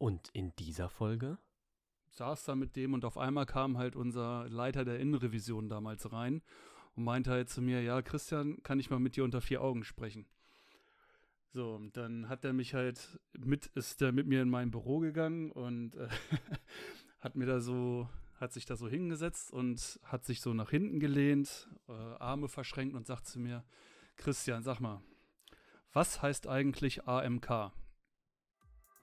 [0.00, 1.36] Und in dieser Folge?
[2.08, 6.40] Saß da mit dem und auf einmal kam halt unser Leiter der Innenrevision damals rein
[6.96, 9.84] und meinte halt zu mir, ja, Christian, kann ich mal mit dir unter vier Augen
[9.84, 10.24] sprechen?
[11.52, 15.52] So, dann hat er mich halt mit, ist er mit mir in mein Büro gegangen
[15.52, 16.08] und äh,
[17.20, 20.98] hat mir da so, hat sich da so hingesetzt und hat sich so nach hinten
[20.98, 23.64] gelehnt, äh, Arme verschränkt und sagt zu mir,
[24.16, 25.02] Christian, sag mal,
[25.92, 27.70] was heißt eigentlich AMK?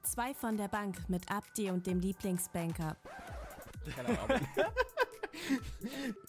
[0.04, 2.96] Zwei von der Bank mit Abdi und dem Lieblingsbanker.
[3.96, 4.47] Keine Ahnung.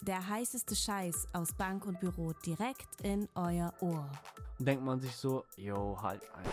[0.02, 4.10] Der heißeste Scheiß aus Bank und Büro direkt in euer Ohr.
[4.58, 6.44] Denkt man sich so, yo, halt ein.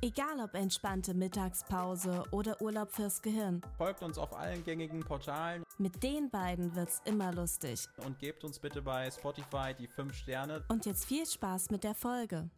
[0.00, 6.02] Egal ob entspannte Mittagspause oder Urlaub fürs Gehirn, Folgt uns auf allen gängigen Portalen mit
[6.02, 7.88] den beiden wird's immer lustig.
[8.04, 10.62] und gebt uns bitte bei Spotify die 5 Sterne.
[10.68, 12.48] Und jetzt viel Spaß mit der Folge.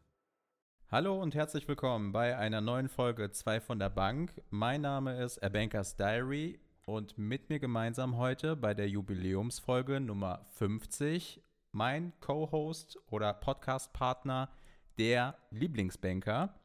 [0.92, 4.42] Hallo und herzlich willkommen bei einer neuen Folge 2 von der Bank.
[4.50, 10.44] Mein Name ist A Bankers Diary und mit mir gemeinsam heute bei der Jubiläumsfolge Nummer
[10.56, 14.50] 50 mein Co-Host oder Podcast-Partner,
[14.98, 16.58] der Lieblingsbanker.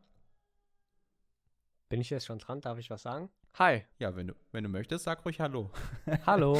[1.89, 2.61] Bin ich jetzt schon dran?
[2.61, 3.29] Darf ich was sagen?
[3.57, 3.83] Hi.
[3.99, 5.71] Ja, wenn du, wenn du möchtest, sag ruhig Hallo.
[6.25, 6.59] Hallo.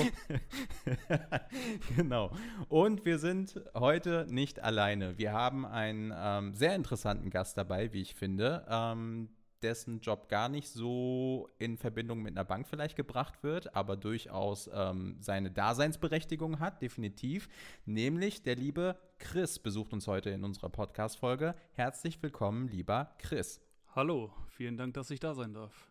[1.97, 2.31] genau.
[2.69, 5.17] Und wir sind heute nicht alleine.
[5.17, 9.27] Wir haben einen ähm, sehr interessanten Gast dabei, wie ich finde, ähm,
[9.61, 14.69] dessen Job gar nicht so in Verbindung mit einer Bank vielleicht gebracht wird, aber durchaus
[14.73, 17.49] ähm, seine Daseinsberechtigung hat, definitiv.
[17.83, 21.55] Nämlich der liebe Chris besucht uns heute in unserer Podcast-Folge.
[21.73, 23.59] Herzlich willkommen, lieber Chris.
[23.93, 25.89] Hallo, vielen Dank, dass ich da sein darf.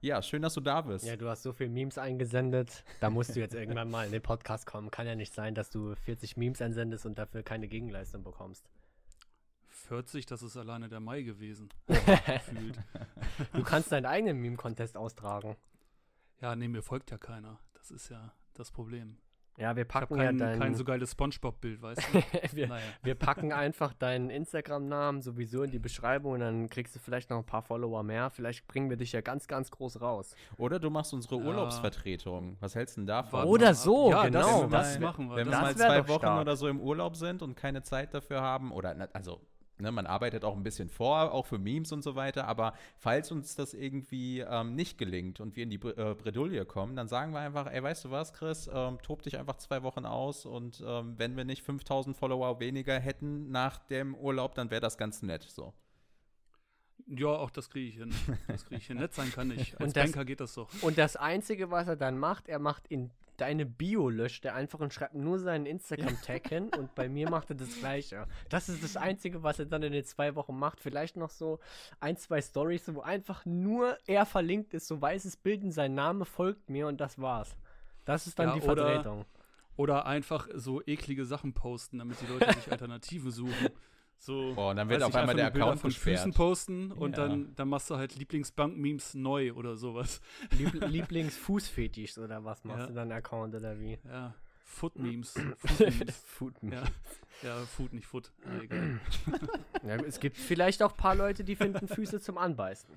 [0.00, 1.04] Ja, schön, dass du da bist.
[1.04, 2.84] Ja, du hast so viel Memes eingesendet.
[3.00, 4.90] Da musst du jetzt irgendwann mal in den Podcast kommen.
[4.90, 8.68] Kann ja nicht sein, dass du 40 Memes einsendest und dafür keine Gegenleistung bekommst.
[9.68, 11.68] 40, das ist alleine der Mai gewesen.
[13.52, 15.56] Du kannst deinen eigenen Meme-Contest austragen.
[16.40, 17.58] Ja, nee, mir folgt ja keiner.
[17.74, 19.18] Das ist ja das Problem.
[19.58, 20.58] Ja, wir Ich packen ja kein, deinen.
[20.60, 22.22] kein so geiles Spongebob-Bild, weißt du?
[22.56, 22.82] wir, naja.
[23.02, 27.38] wir packen einfach deinen Instagram-Namen sowieso in die Beschreibung und dann kriegst du vielleicht noch
[27.38, 28.28] ein paar Follower mehr.
[28.30, 30.34] Vielleicht bringen wir dich ja ganz, ganz groß raus.
[30.58, 31.42] Oder du machst unsere Ja.
[31.44, 32.56] Urlaubsvertretung.
[32.60, 33.44] Was hältst du denn davon?
[33.44, 35.36] Oder so, ja, genau, Das, das machen wir.
[35.36, 36.40] Wenn wir mal zwei Wochen stark.
[36.42, 39.40] oder so im Urlaub sind und keine Zeit dafür haben, oder also,
[39.78, 43.30] ne, man arbeitet auch ein bisschen vor, auch für Memes und so weiter, aber falls
[43.30, 47.08] uns das irgendwie ähm, nicht gelingt und wir in die Bre äh, Bredouille kommen, dann
[47.08, 50.46] sagen wir einfach, ey, weißt du was, Chris, ähm, tob dich einfach zwei Wochen aus
[50.46, 54.96] und ähm, wenn wir nicht 5000 Follower weniger hätten nach dem Urlaub, dann wäre das
[54.98, 55.72] ganz nett, so.
[57.06, 58.12] ja, auch das kriege ich hin.
[58.48, 58.98] Das kriege ich hin.
[58.98, 59.72] Nett sein kann ich.
[59.78, 60.68] Als Und das- Banker geht das doch.
[60.82, 64.80] Und das Einzige, was er dann macht, er macht in deine Bio löscht er einfach
[64.80, 68.26] und schreibt nur seinen Instagram-Tag hin und bei mir macht er das Gleiche.
[68.48, 70.80] Das ist das Einzige, was er dann in den zwei Wochen macht.
[70.80, 71.60] Vielleicht noch so
[72.00, 76.24] ein, zwei Stories, wo einfach nur er verlinkt ist, so weißes Bild und sein Name
[76.24, 77.56] folgt mir und das war's.
[78.04, 79.24] Das ist dann Ja, die Vertretung.
[79.76, 83.68] Oder einfach so eklige Sachen posten, damit die Leute sich Alternativen suchen.
[84.18, 86.18] So, Oh, und dann wird auf ich, einmal der Account von gesperrt.
[86.18, 87.28] Füßen posten und Ja.
[87.28, 90.20] dann, dann machst du halt Lieblingsbank-Memes neu oder sowas.
[90.58, 92.86] Lieb Lieblingsfußfetisch oder was machst Ja.
[92.86, 93.98] du dann Account oder wie?
[94.04, 94.34] Ja,
[94.64, 95.32] Foot-Memes.
[95.58, 96.24] Food-Memes.
[96.26, 96.82] Food ja.
[97.42, 98.32] ja, Food, nicht Foot.
[98.44, 99.00] Ja, egal.
[99.86, 102.90] ja, es gibt vielleicht auch ein paar Leute, die finden Füße zum Anbeißen.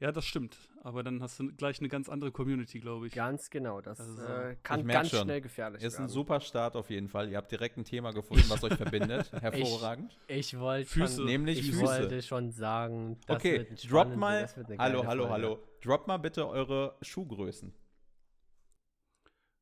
[0.00, 0.56] Ja, das stimmt.
[0.82, 3.12] Aber dann hast du gleich eine ganz andere Community, glaube ich.
[3.14, 3.80] Ganz genau.
[3.80, 5.24] Das Also, äh, Ich kann ganz schon.
[5.24, 6.08] schnell gefährlich Ist ein werden.
[6.10, 7.28] super Start auf jeden Fall.
[7.30, 9.30] Ihr habt direkt ein Thema gefunden, was euch verbindet.
[9.40, 10.18] Hervorragend.
[10.26, 11.16] Ich wollte Füße.
[11.18, 11.82] schon, Nämlich ich Füße.
[11.84, 14.40] wollte schon sagen, das okay, wird ein drop mal.
[14.42, 15.32] das wird eine Hallo, hallo, Folge.
[15.34, 15.58] hallo.
[15.82, 17.72] Drop mal bitte eure Schuhgrößen.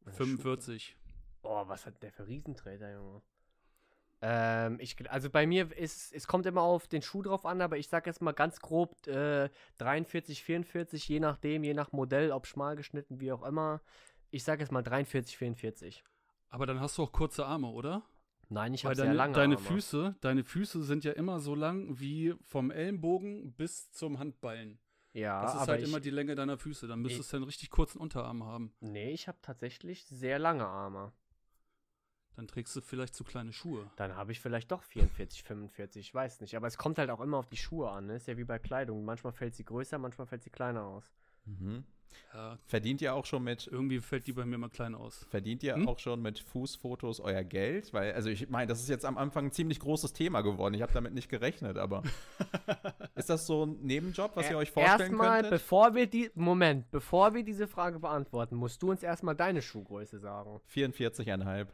[0.07, 0.97] 45.
[1.43, 3.23] Oh, was hat der für Riesenträger, Junge?
[4.21, 7.79] Ähm, ich, also bei mir ist es kommt immer auf den Schuh drauf an, aber
[7.79, 9.49] ich sag jetzt mal ganz grob äh,
[9.79, 13.81] 43, 44, je nachdem, je nach Modell, ob schmal geschnitten, wie auch immer.
[14.31, 16.05] Ich sag jetzt mal 43, 44.
[16.51, 18.03] Aber dann hast du auch kurze Arme, oder?
[18.49, 19.67] Nein, ich habe sehr lange deine Arme.
[19.67, 24.79] Füße, deine Füße sind ja immer so lang wie vom Ellenbogen bis zum Handballen.
[25.13, 26.87] Ja, Das ist aber halt ich, immer die Länge deiner Füße.
[26.87, 28.73] Dann müsstest du einen richtig kurzen Unterarm haben.
[28.81, 31.13] Nee, ich habe tatsächlich sehr lange Arme.
[32.39, 33.91] Dann trägst du vielleicht zu kleine Schuhe.
[33.97, 36.57] Dann habe ich vielleicht doch 44, 45, ich weiß nicht.
[36.57, 38.15] Aber es kommt halt auch immer auf die Schuhe an, ne?
[38.15, 39.05] Ist ja wie bei Kleidung.
[39.05, 41.13] Manchmal fällt sie größer, manchmal fällt sie kleiner aus.
[41.47, 41.83] Mhm.
[42.33, 45.27] Ja, Verdient ihr auch schon mit irgendwie fällt die bei mir mal klein aus.
[45.31, 45.89] Verdient ihr Hm?
[45.89, 47.93] auch schon mit Fußfotos euer Geld?
[47.93, 50.75] Weil, also ich meine, das ist jetzt am Anfang ein ziemlich großes Thema geworden.
[50.75, 52.05] Ich habe damit nicht gerechnet, aber
[53.17, 55.51] ist das so ein Nebenjob, was ihr euch vorstellen erstmal, könntet?
[55.51, 60.19] bevor wir die, Moment, bevor wir diese Frage beantworten, musst du uns erstmal deine Schuhgröße
[60.21, 60.61] sagen.
[60.73, 61.67] 44,5.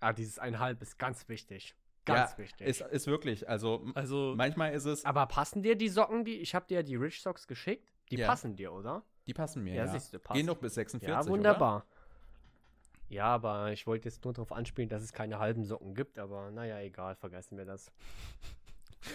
[0.00, 1.74] Ah, dieses einhalb ist ganz wichtig.
[2.06, 2.66] Ganz ja, wichtig.
[2.66, 6.54] Ist, ist wirklich, also, Also, manchmal ist es, Aber passen dir die Socken, die, ich
[6.54, 8.26] habe dir ja die Rich Socks geschickt, Die Ja.
[8.26, 9.04] passen dir, oder?
[9.26, 9.92] Die passen mir, Ja, ja.
[9.92, 10.36] siehst du, passt.
[10.36, 11.86] Gehen doch bis 46, Ja, wunderbar.
[13.08, 16.50] Ja, aber ich wollte jetzt nur darauf anspielen, dass es keine halben Socken gibt, aber
[16.50, 17.92] naja, egal, vergessen wir das.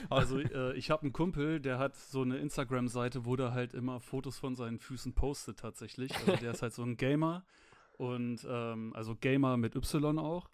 [0.09, 3.99] Also äh, ich habe einen Kumpel, der hat so eine Instagram-Seite, wo der halt immer
[3.99, 6.11] Fotos von seinen Füßen postet tatsächlich.
[6.15, 7.45] Also der ist halt so ein Gamer
[7.97, 10.49] und ähm, also Gamer mit Y auch.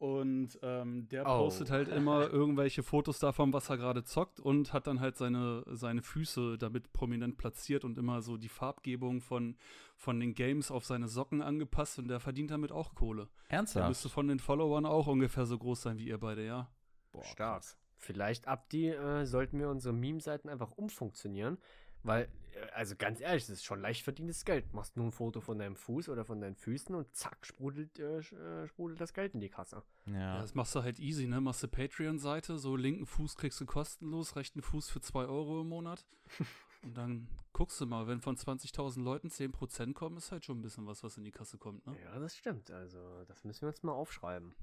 [0.00, 1.36] Und ähm, der Oh.
[1.44, 5.62] postet halt immer irgendwelche Fotos davon, was er gerade zockt und hat dann halt seine,
[5.66, 9.58] seine Füße damit prominent platziert und immer so die Farbgebung von,
[9.98, 13.28] von den Games auf seine Socken angepasst und der verdient damit auch Kohle.
[13.50, 13.88] Der Ernsthaft?
[13.88, 16.70] müsste von den Followern auch ungefähr so groß sein wie ihr beide, ja.
[17.12, 17.64] Boah, Stark.
[17.98, 21.58] Vielleicht ab die äh, sollten wir unsere Meme-Seiten einfach umfunktionieren,
[22.02, 22.24] weil,
[22.54, 24.72] äh, also ganz ehrlich, das ist schon leicht verdientes Geld.
[24.74, 28.18] Machst nur ein Foto von deinem Fuß oder von deinen Füßen und zack, sprudelt, äh,
[28.18, 29.82] äh, sprudelt das Geld in die Kasse.
[30.06, 30.40] Ja, Ja.
[30.40, 31.40] das machst du halt easy, ne?
[31.40, 35.68] Machst du Patreon-Seite, so linken Fuß kriegst du kostenlos, rechten Fuß für 2 Euro im
[35.68, 36.06] Monat.
[36.82, 40.62] Und dann guckst du mal, wenn von 20.000 Leuten 10% kommen, ist halt schon ein
[40.62, 41.94] bisschen was, was in die Kasse kommt, ne?
[42.02, 42.70] Ja, das stimmt.
[42.70, 44.54] Also, das müssen wir uns mal aufschreiben.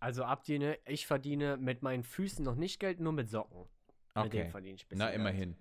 [0.00, 3.66] Also, Abdiene, ich verdiene mit meinen Füßen noch nicht Geld, nur mit Socken.
[4.16, 4.50] Mit denen Okay.
[4.50, 5.56] verdiene ich ein bisschen Na, Geld.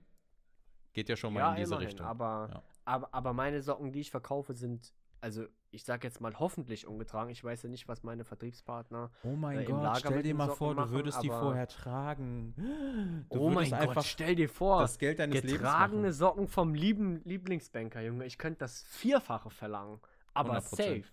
[0.94, 2.06] Geht ja schon mal Ja, in diese immerhin, Richtung.
[2.06, 2.64] aber, Ja.
[2.86, 7.32] aber, aber meine Socken, die ich verkaufe, sind, also ich sag jetzt mal hoffentlich ungetragen.
[7.32, 9.10] Ich weiß ja nicht, was meine Vertriebspartner.
[9.24, 11.30] Oh mein äh, im Gott, Lager stell dir mal Socken vor, du machen, würdest die
[11.30, 13.26] vorher tragen.
[13.32, 16.14] Du oh mein Gott, einfach stell dir vor, das Geld deines Lebens getragene machen.
[16.14, 18.26] Socken vom lieben Lieblingsbanker, Junge.
[18.26, 20.00] Ich könnte das Vierfache verlangen.
[20.36, 20.62] Aber 100%.
[20.76, 21.04] safe.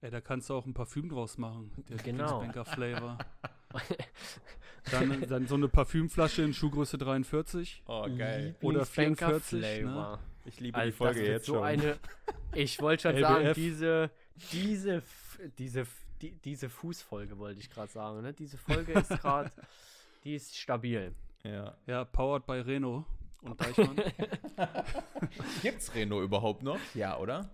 [0.00, 1.72] Ey, da kannst du auch ein Parfüm draus machen.
[1.88, 2.38] Der Genau.
[2.40, 3.18] Banker Flavor.
[4.90, 7.82] Dann, dann so eine Parfümflasche in Schuhgröße 43.
[7.86, 8.54] Oh, geil.
[8.62, 10.18] Oder Lieblingsbanker 44, ne?
[10.44, 11.64] Ich liebe Also die Folge jetzt so schon.
[11.64, 11.96] eine.
[12.54, 13.28] Ich wollte schon LBF.
[13.28, 14.10] sagen, diese,
[14.52, 15.02] diese,
[15.58, 15.86] diese,
[16.22, 18.22] die, diese Fußfolge wollte ich gerade sagen.
[18.22, 18.32] Ne?
[18.32, 19.52] Diese Folge ist gerade,
[20.24, 21.12] die ist stabil.
[21.44, 21.76] ja.
[21.86, 23.04] Ja, powered by Renault
[23.42, 23.96] und Deichmann.
[25.62, 26.78] Gibt's Renault überhaupt noch?
[26.94, 27.48] Ja, oder?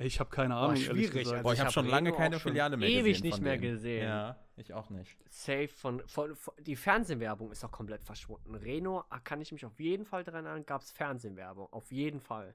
[0.00, 0.76] Ich habe keine Boah, Ahnung.
[0.76, 1.32] ehrlich schwierig, gesagt.
[1.38, 3.22] also Boah, ich habe hab schon lange keine Filiale mehr ewig gesehen.
[3.26, 3.72] nicht von mehr denen.
[3.72, 4.04] gesehen.
[4.04, 5.16] Ja, ich auch nicht.
[5.28, 8.54] Safe von, von, von die Fernsehwerbung ist auch komplett verschwunden.
[8.54, 11.66] Renault, ah, kann ich mich auf jeden Fall daran erinnern, gab es Fernsehwerbung.
[11.72, 12.54] Auf jeden Fall.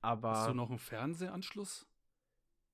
[0.00, 0.30] Aber.
[0.30, 1.88] Hast du noch einen Fernsehanschluss?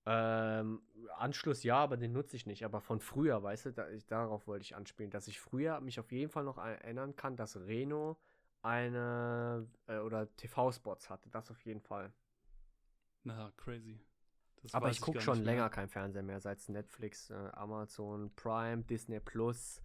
[0.07, 0.83] Ähm,
[1.17, 2.65] Anschluss ja, aber den nutze ich nicht.
[2.67, 5.99] Aber von früher, weißt du, da, ich, darauf wollte ich anspielen, dass ich früher mich
[5.99, 8.19] auf jeden Fall noch erinnern kann, dass Reno
[8.61, 11.31] eine äh, oder TV-Spots hatte.
[11.31, 12.13] Das auf jeden Fall.
[13.25, 13.99] Na, crazy.
[14.63, 15.45] Das aber ich gucke schon mehr.
[15.47, 19.83] länger kein Fernseher mehr, seit Netflix, äh, Amazon Prime, Disney Plus.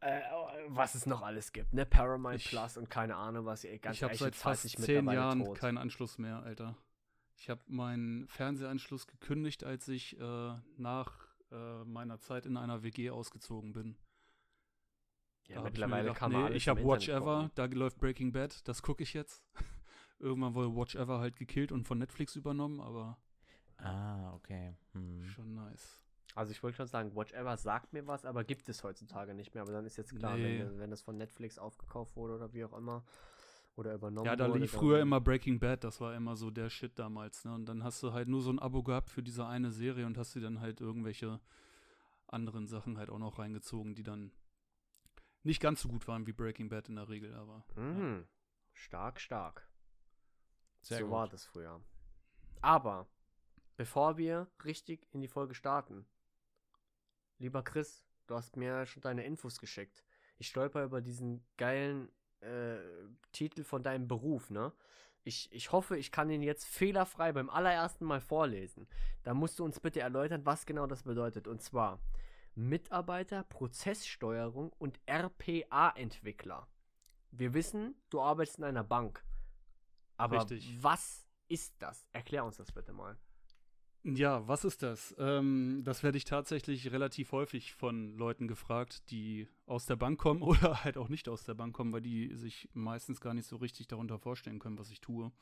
[0.00, 0.22] Äh,
[0.68, 1.84] was es noch alles gibt, ne?
[1.86, 5.18] Paramount Ich- Plus und keine Ahnung, was ihr ganz ich habe seit fast zehn mittlerweile
[5.18, 5.58] Jahren tot.
[5.58, 6.76] keinen Anschluss mehr, Alter.
[7.36, 11.12] Ich habe meinen Fernsehanschluss gekündigt, als ich äh, nach
[11.52, 13.96] äh, meiner Zeit in einer WG ausgezogen bin.
[15.48, 17.50] Ja, Da hab ich mir mittlerweile gedacht, kann man nee, alles ich habe Watch Ever,
[17.54, 19.42] da läuft Breaking Bad, das gucke ich jetzt.
[20.20, 23.18] Irgendwann wurde Watch Ever halt gekillt und von Netflix übernommen, aber
[23.78, 24.74] Ah, okay.
[24.92, 25.22] Hm.
[25.34, 26.04] schon nice.
[26.34, 29.54] Also ich wollte schon sagen, Watch Ever sagt mir was, aber gibt es heutzutage nicht
[29.54, 29.62] mehr.
[29.62, 30.60] Aber dann ist jetzt klar, Nee.
[30.60, 33.02] wenn, wenn das von Netflix aufgekauft wurde oder wie auch immer
[33.76, 34.60] oder übernommen Ja, da wurde.
[34.60, 37.54] lief früher immer Breaking Bad, das war immer so der Shit damals, ne?
[37.54, 40.18] Und dann hast du halt nur so ein Abo gehabt für diese eine Serie und
[40.18, 41.40] hast dir dann halt irgendwelche
[42.28, 44.30] anderen Sachen halt auch noch reingezogen, die dann
[45.42, 48.26] nicht ganz so gut waren wie Breaking Bad in der Regel, aber Mhm.
[48.72, 49.66] Stark, stark.
[50.82, 51.12] Sehr so gut.
[51.12, 51.80] war das früher.
[52.60, 53.06] Aber
[53.76, 56.06] bevor wir richtig in die Folge starten,
[57.38, 60.04] lieber Chris, du hast mir schon deine Infos geschickt.
[60.38, 62.10] Ich stolper über diesen geilen
[62.40, 62.78] äh,
[63.32, 64.72] Titel von deinem Beruf, ne?
[65.22, 68.88] Ich, ich hoffe, ich kann ihn jetzt fehlerfrei beim allerersten Mal vorlesen.
[69.22, 71.46] Da musst du uns bitte erläutern, was genau das bedeutet.
[71.46, 72.00] Und zwar
[72.54, 76.66] Mitarbeiter, Prozesssteuerung und RPA-Entwickler.
[77.32, 79.22] Wir wissen, du arbeitest in einer Bank.
[80.20, 80.76] Aber Richtig.
[80.82, 82.06] was ist das?
[82.12, 83.16] Erklär uns das bitte mal.
[84.02, 85.14] Ja, was ist das?
[85.18, 90.42] Ähm, das werde ich tatsächlich relativ häufig von Leuten gefragt, die aus der Bank kommen
[90.42, 93.56] oder halt auch nicht aus der Bank kommen, weil die sich meistens gar nicht so
[93.56, 95.32] richtig darunter vorstellen können, was ich tue.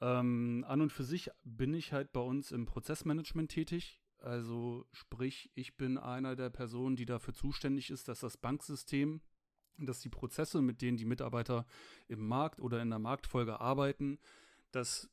[0.00, 4.00] Ähm, an und für sich bin ich halt bei uns im Prozessmanagement tätig.
[4.18, 9.20] Also sprich, ich bin einer der Personen, die dafür zuständig ist, dass das Banksystem,
[9.86, 11.66] dass die Prozesse, mit denen die Mitarbeiter
[12.08, 14.18] im Markt oder in der Marktfolge arbeiten,
[14.72, 15.10] dass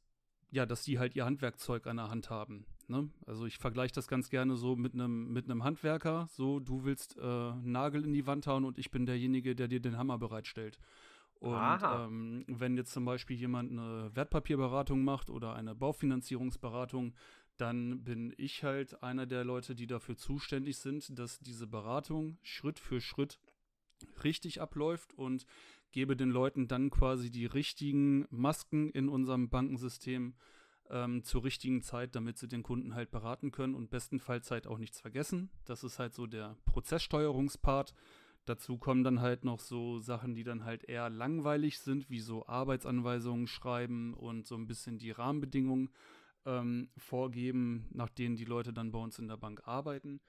[0.51, 2.65] ja, dass die halt ihr Handwerkzeug an der Hand haben.
[2.87, 3.09] Ne?
[3.25, 6.27] Also ich vergleiche das ganz gerne so mit einem mit einem Handwerker.
[6.29, 9.67] So, du willst äh, einen Nagel in die Wand hauen und ich bin derjenige, der
[9.67, 10.79] dir den Hammer bereitstellt.
[11.39, 17.13] Und ähm, wenn jetzt zum Beispiel jemand eine Wertpapierberatung macht oder eine Baufinanzierungsberatung,
[17.57, 22.79] dann bin ich halt einer der Leute, die dafür zuständig sind, dass diese Beratung Schritt
[22.79, 23.39] für Schritt
[24.23, 25.45] richtig abläuft und
[25.91, 30.35] gebe den Leuten dann quasi die richtigen Masken in unserem Bankensystem
[30.89, 34.77] ähm, zur richtigen Zeit, damit sie den Kunden halt beraten können und bestenfalls halt auch
[34.77, 35.49] nichts vergessen.
[35.65, 37.93] Das ist halt so der Prozesssteuerungspart.
[38.45, 42.45] Dazu kommen dann halt noch so Sachen, die dann halt eher langweilig sind, wie so
[42.45, 45.89] Arbeitsanweisungen schreiben und so ein bisschen die Rahmenbedingungen
[46.45, 50.21] ähm, vorgeben, nach denen die Leute dann bei uns in der Bank arbeiten.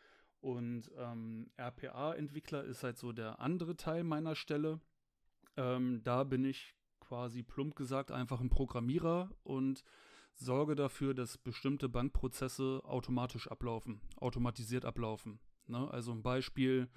[0.47, 4.79] Und ähm, RPA-Entwickler ist halt so der andere Teil meiner Stelle.
[5.57, 9.83] Ähm, da bin ich quasi plump gesagt einfach ein Programmierer und
[10.35, 15.41] sorge dafür, dass bestimmte Bankprozesse automatisch ablaufen, automatisiert ablaufen.
[15.67, 15.91] Ne?
[15.91, 16.89] Also ein Beispiel,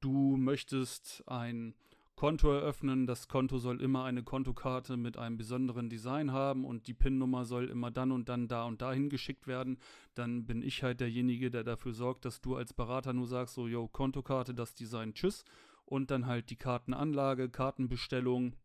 [0.00, 1.74] du möchtest ein
[2.16, 6.94] Konto eröffnen, das Konto soll immer eine Kontokarte mit einem besonderen Design haben und die
[6.94, 9.78] PIN-Nummer soll immer dann und dann da und dahin geschickt werden,
[10.14, 13.68] dann bin ich halt derjenige, der dafür sorgt, dass du als Berater nur sagst, so,
[13.68, 15.44] yo, Kontokarte, das Design, tschüss.
[15.84, 18.56] Und dann halt die Kartenanlage, Kartenbestellung,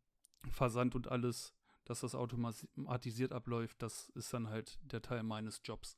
[0.50, 1.54] Versand und alles,
[1.84, 5.98] dass das automatisiert abläuft, das ist dann halt der Teil meines Jobs.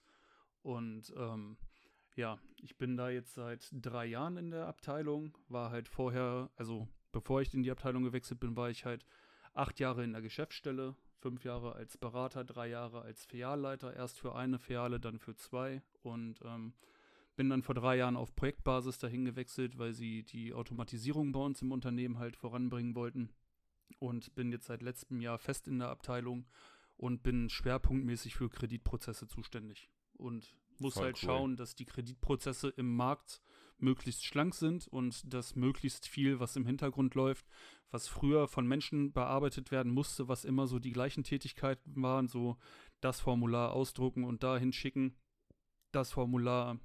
[0.64, 1.58] Und ähm,
[2.16, 6.88] ja, ich bin da jetzt seit drei Jahren in der Abteilung, war halt vorher, also
[7.14, 9.06] bevor ich in die Abteilung gewechselt bin, war ich halt
[9.54, 14.36] acht Jahre in der Geschäftsstelle, fünf Jahre als Berater, drei Jahre als Filialleiter, erst für
[14.36, 16.74] eine Filiale, dann für zwei und ähm,
[17.36, 21.62] bin dann vor drei Jahren auf Projektbasis dahin gewechselt, weil sie die Automatisierung bei uns
[21.62, 23.30] im Unternehmen halt voranbringen wollten
[24.00, 26.46] und bin jetzt seit letztem Jahr fest in der Abteilung
[26.98, 31.28] und bin schwerpunktmäßig für Kreditprozesse zuständig und muss Voll halt cool.
[31.28, 33.42] schauen, dass die Kreditprozesse im Markt
[33.78, 37.46] möglichst schlank sind und dass möglichst viel, was im Hintergrund läuft,
[37.92, 42.58] was früher von Menschen bearbeitet werden musste, was immer so die gleichen Tätigkeiten waren, so
[43.02, 45.16] das Formular ausdrucken und dahin schicken,
[45.92, 46.80] das Formular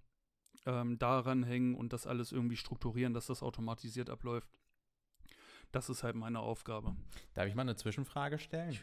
[0.67, 4.49] ähm, daran hängen und das alles irgendwie strukturieren, dass das automatisiert abläuft.
[5.73, 6.97] Das ist halt meine Aufgabe.
[7.35, 8.79] Darf ich mal eine Zwischenfrage stellen?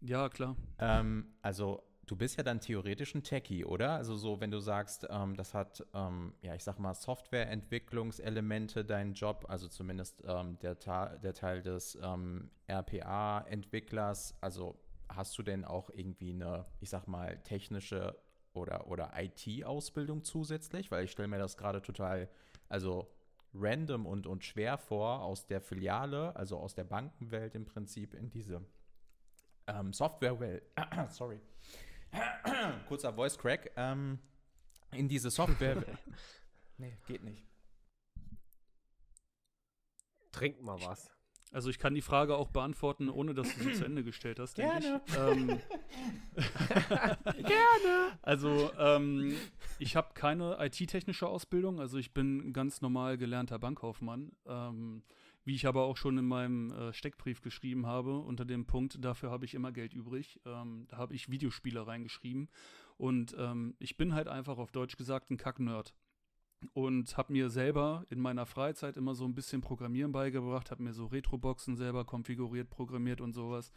[0.00, 0.56] Ja, klar.
[0.78, 3.90] Ähm, also Du bist ja dann theoretisch ein Techie, oder?
[3.92, 9.12] Also so, wenn du sagst, ähm, das hat, ähm, ja, ich sag mal, Softwareentwicklungselemente, dein
[9.12, 15.90] Job, also zumindest ähm, der, der, Teil des ähm, RPA-Entwicklers, also hast du denn auch
[15.90, 18.16] irgendwie eine, ich sag mal, technische
[18.54, 20.90] oder, oder IT-Ausbildung zusätzlich?
[20.90, 22.30] Weil ich stelle mir das gerade total,
[22.70, 23.14] also
[23.52, 28.30] random und, und schwer vor, aus der Filiale, also aus der Bankenwelt im Prinzip in
[28.30, 28.62] diese
[29.66, 30.62] ähm, Softwarewelt,
[31.10, 31.38] sorry,
[32.88, 34.18] kurzer Voice Crack, ähm,
[34.92, 35.84] in diese Software.
[36.78, 37.44] nee, geht nicht.
[40.32, 41.10] Trink mal was.
[41.50, 44.56] Also ich kann die Frage auch beantworten, ohne dass du sie zu Ende gestellt hast,
[44.56, 45.00] Gerne.
[45.06, 45.16] Ich.
[45.16, 45.46] Ähm,
[47.24, 48.18] Gerne.
[48.20, 49.34] Also ähm,
[49.78, 54.32] ich habe keine IT-technische Ausbildung, also ich bin ganz normal gelernter Bankkaufmann.
[54.46, 55.02] Ähm,
[55.48, 59.30] wie ich aber auch schon in meinem äh, Steckbrief geschrieben habe, unter dem Punkt, dafür
[59.30, 60.38] habe ich immer Geld übrig.
[60.44, 62.50] Ähm, da habe ich Videospiele reingeschrieben.
[62.98, 65.94] Und ähm, ich bin halt einfach auf Deutsch gesagt ein Kack-Nerd.
[66.74, 70.92] Und habe mir selber in meiner Freizeit immer so ein bisschen Programmieren beigebracht, habe mir
[70.92, 73.72] so Retro-Boxen selber konfiguriert, programmiert und sowas.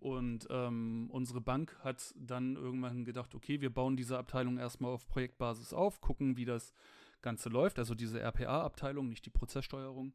[0.00, 5.06] Und ähm, unsere Bank hat dann irgendwann gedacht, okay, wir bauen diese Abteilung erstmal auf
[5.06, 6.74] Projektbasis auf, gucken, wie das
[7.22, 7.78] Ganze läuft.
[7.78, 10.12] Also diese RPA-Abteilung, nicht die Prozesssteuerung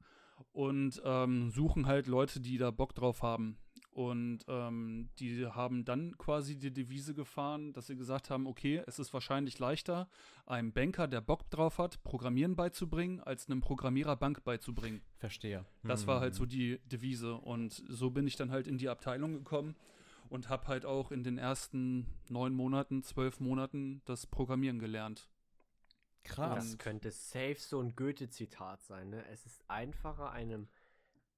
[0.52, 3.58] und ähm, suchen halt Leute, die da Bock drauf haben.
[3.92, 8.98] Und ähm, die haben dann quasi die Devise gefahren, dass sie gesagt haben, okay, es
[8.98, 10.08] ist wahrscheinlich leichter,
[10.46, 15.02] einem Banker, der Bock drauf hat, Programmieren beizubringen, als einem Programmierer Bank beizubringen.
[15.18, 15.66] Verstehe.
[15.84, 16.08] Das hm.
[16.08, 17.34] war halt so die Devise.
[17.36, 19.76] Und so bin ich dann halt in die Abteilung gekommen
[20.30, 25.30] und habe halt auch in den ersten neun Monaten, zwölf Monaten das Programmieren gelernt.
[26.24, 26.72] Krass.
[26.72, 29.10] Das könnte safe so ein Goethe-Zitat sein.
[29.10, 29.26] Ne?
[29.32, 30.68] Es ist einfacher, einem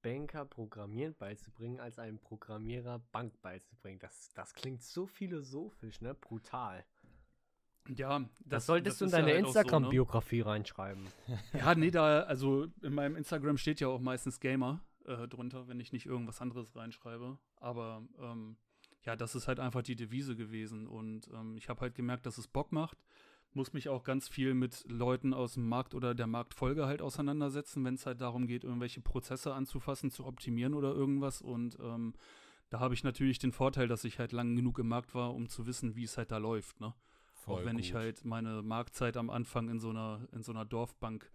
[0.02, 4.00] Banker Programmieren beizubringen, als einem Programmierer Bank beizubringen.
[4.00, 6.14] Das, das klingt so philosophisch, ne?
[6.14, 6.84] Brutal.
[7.88, 10.50] Ja, das, das solltest das du in deine halt Instagram-Biografie so, ne?
[10.50, 11.06] reinschreiben.
[11.52, 15.80] Ja, nee, da, also in meinem Instagram steht ja auch meistens Gamer äh, drunter, wenn
[15.80, 17.38] ich nicht irgendwas anderes reinschreibe.
[17.56, 18.56] Aber ähm,
[19.04, 20.86] ja, das ist halt einfach die Devise gewesen.
[20.86, 22.98] Und ähm, ich habe halt gemerkt, dass es Bock macht
[23.54, 27.84] muss mich auch ganz viel mit Leuten aus dem Markt oder der Marktfolge halt auseinandersetzen,
[27.84, 31.42] wenn es halt darum geht, irgendwelche Prozesse anzufassen, zu optimieren oder irgendwas.
[31.42, 32.14] Und ähm,
[32.70, 35.48] da habe ich natürlich den Vorteil, dass ich halt lang genug im Markt war, um
[35.48, 36.80] zu wissen, wie es halt da läuft.
[36.80, 36.94] Ne?
[37.34, 37.84] Voll auch wenn gut.
[37.84, 41.30] ich halt meine Marktzeit am Anfang in so einer, in so einer Dorfbank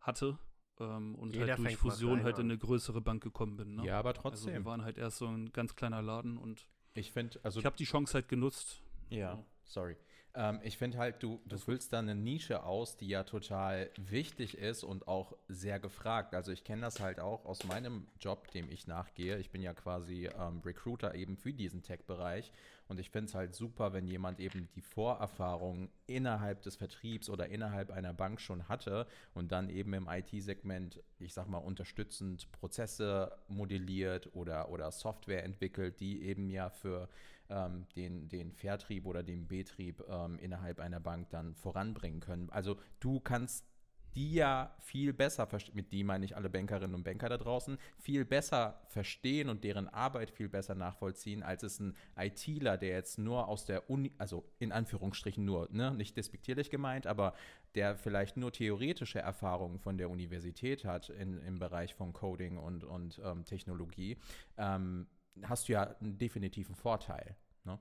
[0.00, 0.38] hatte.
[0.78, 3.76] Ähm, und Jeder halt durch Fusion halt in eine größere Bank gekommen bin.
[3.76, 3.86] Ne?
[3.86, 4.48] Ja, aber trotzdem.
[4.48, 7.66] Also wir waren halt erst so ein ganz kleiner Laden und ich finde, also ich
[7.66, 8.82] habe die Chance halt genutzt.
[9.10, 9.96] Ja, sorry.
[10.36, 14.58] Ähm, ich finde halt, du, du füllst da eine Nische aus, die ja total wichtig
[14.58, 16.34] ist und auch sehr gefragt.
[16.34, 19.38] Also ich kenne das halt auch aus meinem Job, dem ich nachgehe.
[19.38, 22.52] Ich bin ja quasi ähm, Recruiter eben für diesen Tech-Bereich.
[22.88, 27.48] Und ich finde es halt super, wenn jemand eben die Vorerfahrung innerhalb des Vertriebs oder
[27.48, 33.32] innerhalb einer Bank schon hatte und dann eben im IT-Segment, ich sag mal, unterstützend Prozesse
[33.48, 37.08] modelliert oder, oder Software entwickelt, die eben ja für
[37.50, 42.50] ähm, den, den Vertrieb oder den Betrieb ähm, innerhalb einer Bank dann voranbringen können.
[42.50, 43.66] Also du kannst
[44.16, 48.24] die ja viel besser, mit die meine ich alle Bankerinnen und Banker da draußen, viel
[48.24, 53.46] besser verstehen und deren Arbeit viel besser nachvollziehen, als es ein ITler, der jetzt nur
[53.46, 57.34] aus der Uni, also in Anführungsstrichen nur, ne, nicht despektierlich gemeint, aber
[57.74, 62.84] der vielleicht nur theoretische Erfahrungen von der Universität hat in, im Bereich von Coding und,
[62.84, 64.16] und ähm, Technologie,
[64.56, 65.06] ähm,
[65.42, 67.36] hast du ja einen definitiven Vorteil.
[67.64, 67.78] Ne?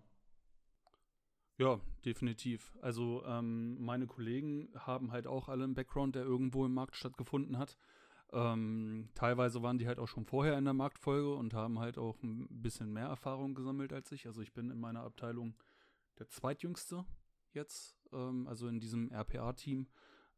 [1.57, 2.75] Ja, definitiv.
[2.81, 7.57] Also ähm, meine Kollegen haben halt auch alle einen Background, der irgendwo im Markt stattgefunden
[7.57, 7.77] hat.
[8.33, 12.21] Ähm, teilweise waren die halt auch schon vorher in der Marktfolge und haben halt auch
[12.23, 14.27] ein bisschen mehr Erfahrung gesammelt als ich.
[14.27, 15.55] Also ich bin in meiner Abteilung
[16.19, 17.05] der zweitjüngste
[17.53, 19.87] jetzt, ähm, also in diesem RPA-Team.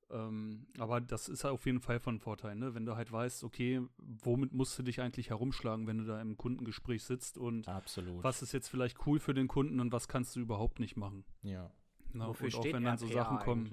[0.09, 2.73] Ähm, aber das ist auf jeden Fall von Vorteil, ne?
[2.73, 6.37] wenn du halt weißt, okay, womit musst du dich eigentlich herumschlagen, wenn du da im
[6.37, 8.23] Kundengespräch sitzt und Absolut.
[8.23, 11.25] was ist jetzt vielleicht cool für den Kunden und was kannst du überhaupt nicht machen.
[11.41, 11.69] Ja.
[12.13, 13.69] Na, Wofür und auch wenn dann RPA so Sachen kommen.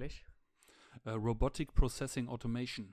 [1.05, 2.93] Äh, Robotic Processing Automation.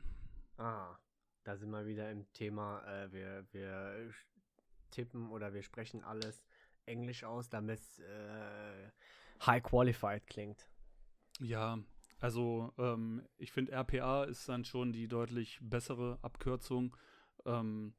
[0.58, 0.96] Ah,
[1.44, 4.14] da sind wir wieder im Thema, äh, wir, wir
[4.92, 6.44] tippen oder wir sprechen alles
[6.86, 8.92] Englisch aus, damit es äh,
[9.46, 10.68] high qualified klingt.
[11.40, 11.80] Ja,
[12.22, 16.96] also ähm, ich finde RPA ist dann schon die deutlich bessere Abkürzung.
[17.46, 17.96] Ähm,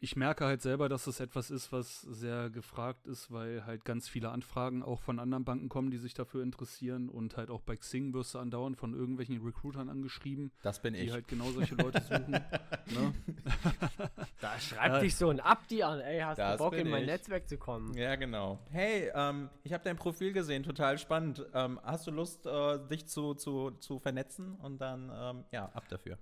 [0.00, 4.08] ich merke halt selber, dass es etwas ist, was sehr gefragt ist, weil halt ganz
[4.08, 7.76] viele Anfragen auch von anderen Banken kommen, die sich dafür interessieren und halt auch bei
[7.76, 10.52] Xing wirst du andauernd von irgendwelchen Recruitern angeschrieben.
[10.62, 11.06] Das bin die ich.
[11.06, 12.30] Die halt genau solche Leute suchen.
[12.30, 13.14] ne?
[14.40, 15.00] Da schreibt ja.
[15.00, 17.08] dich so ein Abdi an, ey, hast das du Bock in mein ich.
[17.08, 17.92] Netzwerk zu kommen?
[17.94, 18.60] Ja, genau.
[18.70, 21.44] Hey, ähm, ich habe dein Profil gesehen, total spannend.
[21.54, 25.88] Ähm, hast du Lust, äh, dich zu, zu, zu vernetzen und dann, ähm, ja, ab
[25.88, 26.18] dafür.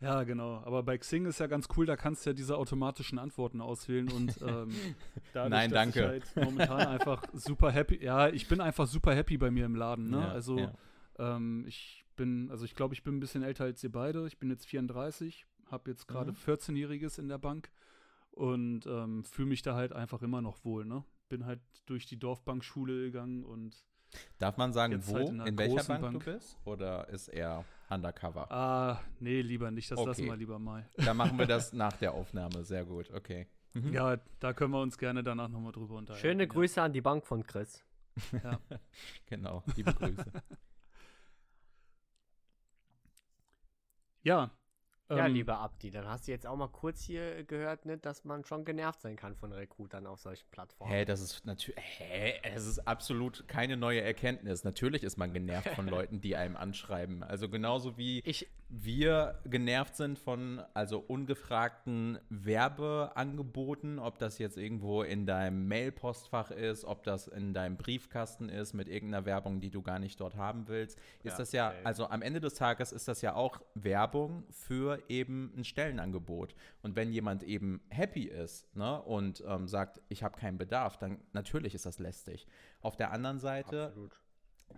[0.00, 0.62] Ja, genau.
[0.64, 4.10] Aber bei Xing ist ja ganz cool, da kannst du ja diese automatischen Antworten auswählen
[4.10, 4.70] und ähm,
[5.34, 6.06] dadurch, Nein, danke.
[6.06, 8.02] Halt momentan einfach super happy.
[8.02, 10.10] Ja, ich bin einfach super happy bei mir im Laden.
[10.10, 10.20] Ne?
[10.20, 10.72] Ja, also ja.
[11.18, 14.26] Ähm, ich bin, also ich glaube, ich bin ein bisschen älter als ihr beide.
[14.26, 16.36] Ich bin jetzt 34, habe jetzt gerade mhm.
[16.36, 17.70] 14-Jähriges in der Bank
[18.30, 20.86] und ähm, fühle mich da halt einfach immer noch wohl.
[20.86, 21.04] Ne?
[21.28, 23.84] Bin halt durch die Dorfbankschule gegangen und
[24.38, 26.58] Darf man sagen, wo, halt in, in welcher Bank, Bank, du bist?
[26.64, 28.50] Oder ist er undercover?
[28.50, 29.90] Ah, nee, lieber nicht.
[29.90, 30.08] Das okay.
[30.08, 30.88] lassen wir lieber mal.
[30.96, 32.64] Dann machen wir das nach der Aufnahme.
[32.64, 33.46] Sehr gut, okay.
[33.72, 33.92] Mhm.
[33.92, 36.26] Ja, da können wir uns gerne danach nochmal drüber unterhalten.
[36.26, 36.84] Schöne Grüße ja.
[36.86, 37.84] an die Bank von Chris.
[38.32, 38.58] Ja.
[39.26, 40.32] genau, liebe Grüße.
[44.22, 44.50] ja,
[45.10, 48.24] ja, ähm, lieber Abdi, dann hast du jetzt auch mal kurz hier gehört, ne, dass
[48.24, 50.92] man schon genervt sein kann von Recruitern auf solchen Plattformen.
[50.92, 54.64] Hä, das ist natürlich, hä, es ist absolut keine neue Erkenntnis.
[54.64, 57.22] Natürlich ist man genervt von Leuten, die einem anschreiben.
[57.22, 65.02] Also genauso wie ich, wir genervt sind von also ungefragten Werbeangeboten, ob das jetzt irgendwo
[65.02, 69.82] in deinem Mailpostfach ist, ob das in deinem Briefkasten ist mit irgendeiner Werbung, die du
[69.82, 71.78] gar nicht dort haben willst, ist ja, das ja, okay.
[71.82, 76.54] also am Ende des Tages ist das ja auch Werbung für eben ein Stellenangebot.
[76.82, 81.18] Und wenn jemand eben happy ist ne, und ähm, sagt, ich habe keinen Bedarf, dann
[81.32, 82.46] natürlich ist das lästig.
[82.80, 84.20] Auf der anderen Seite Absolut.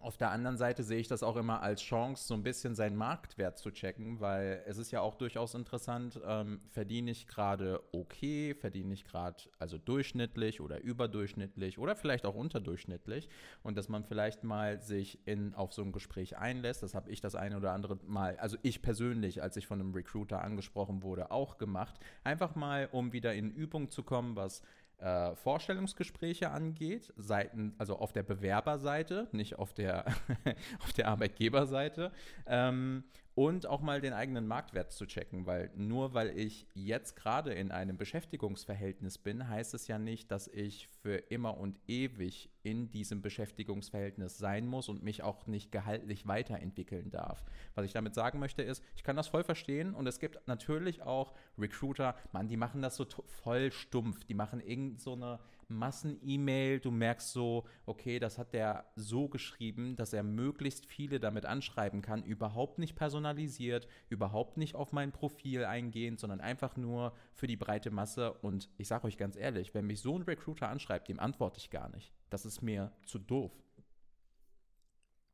[0.01, 2.97] Auf der anderen Seite sehe ich das auch immer als Chance, so ein bisschen seinen
[2.97, 8.55] Marktwert zu checken, weil es ist ja auch durchaus interessant, ähm, verdiene ich gerade okay,
[8.55, 13.29] verdiene ich gerade also durchschnittlich oder überdurchschnittlich oder vielleicht auch unterdurchschnittlich.
[13.63, 17.21] Und dass man vielleicht mal sich in, auf so ein Gespräch einlässt, das habe ich
[17.21, 21.31] das eine oder andere Mal, also ich persönlich, als ich von einem Recruiter angesprochen wurde,
[21.31, 24.63] auch gemacht, einfach mal, um wieder in Übung zu kommen, was
[25.03, 30.07] äh, Vorstellungsgespräche angeht, Seiten, also auf der Bewerberseite, nicht auf der,
[30.85, 32.13] auf der Arbeitgeberseite.
[32.47, 37.53] Ähm, und auch mal den eigenen Marktwert zu checken, weil nur weil ich jetzt gerade
[37.53, 42.91] in einem Beschäftigungsverhältnis bin, heißt es ja nicht, dass ich für immer und ewig in
[42.91, 47.43] diesem Beschäftigungsverhältnis sein muss und mich auch nicht gehaltlich weiterentwickeln darf.
[47.75, 51.03] Was ich damit sagen möchte ist, ich kann das voll verstehen und es gibt natürlich
[51.03, 53.07] auch Recruiter, man, die machen das so
[53.43, 55.41] voll stumpf, die machen irgend so eine
[55.73, 61.47] Massen-E-Mail, du merkst so, okay, das hat der so geschrieben, dass er möglichst viele damit
[61.47, 67.47] anschreiben kann, überhaupt nicht personalisiert, überhaupt nicht auf mein Profil eingehend, sondern einfach nur für
[67.47, 68.33] die breite Masse.
[68.33, 71.71] Und ich sage euch ganz ehrlich, wenn mich so ein Recruiter anschreibt, dem antworte ich
[71.71, 72.13] gar nicht.
[72.31, 73.53] Das ist mir zu doof.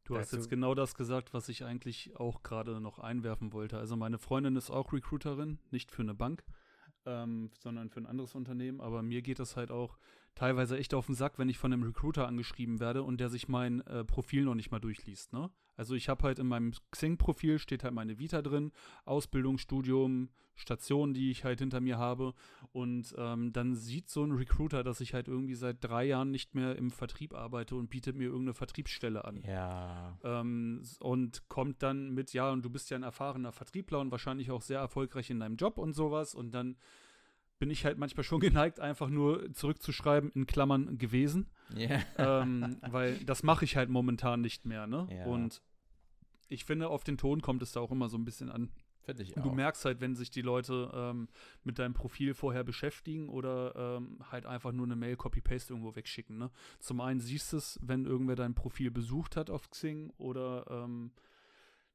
[0.08, 3.76] Du hast jetzt genau das gesagt, was ich eigentlich auch gerade noch einwerfen wollte.
[3.76, 6.44] Also meine Freundin ist auch Recruiterin, nicht für eine Bank,
[7.04, 8.80] ähm, sondern für ein anderes Unternehmen.
[8.80, 9.98] Aber mir geht das halt auch
[10.38, 13.48] teilweise echt auf den Sack, wenn ich von einem Recruiter angeschrieben werde und der sich
[13.48, 15.32] mein äh, Profil noch nicht mal durchliest.
[15.32, 15.50] Ne?
[15.76, 18.70] Also ich habe halt in meinem Xing-Profil steht halt meine Vita drin,
[19.04, 22.34] Ausbildung, Studium, Stationen, die ich halt hinter mir habe.
[22.70, 26.54] Und ähm, dann sieht so ein Recruiter, dass ich halt irgendwie seit drei Jahren nicht
[26.54, 29.42] mehr im Vertrieb arbeite und bietet mir irgendeine Vertriebsstelle an.
[29.42, 30.18] Ja.
[30.22, 34.52] Ähm, und kommt dann mit, ja, und du bist ja ein erfahrener Vertriebler und wahrscheinlich
[34.52, 36.36] auch sehr erfolgreich in deinem Job und sowas.
[36.36, 36.76] Und dann
[37.58, 41.46] bin ich halt manchmal schon geneigt, einfach nur zurückzuschreiben, in Klammern gewesen.
[41.74, 42.00] Ja.
[42.42, 45.06] ähm, weil das mache ich halt momentan nicht mehr, ne?
[45.10, 45.26] Ja.
[45.26, 45.62] Und
[46.48, 48.70] ich finde, auf den Ton kommt es da auch immer so ein bisschen an.
[49.02, 49.54] Finde ich Und du auch.
[49.54, 51.28] merkst halt, wenn sich die Leute ähm,
[51.64, 56.36] mit deinem Profil vorher beschäftigen oder ähm, halt einfach nur eine Mail Copy-Paste irgendwo wegschicken.
[56.36, 56.50] Ne?
[56.78, 61.10] Zum einen siehst du es, wenn irgendwer dein Profil besucht hat auf Xing oder ähm,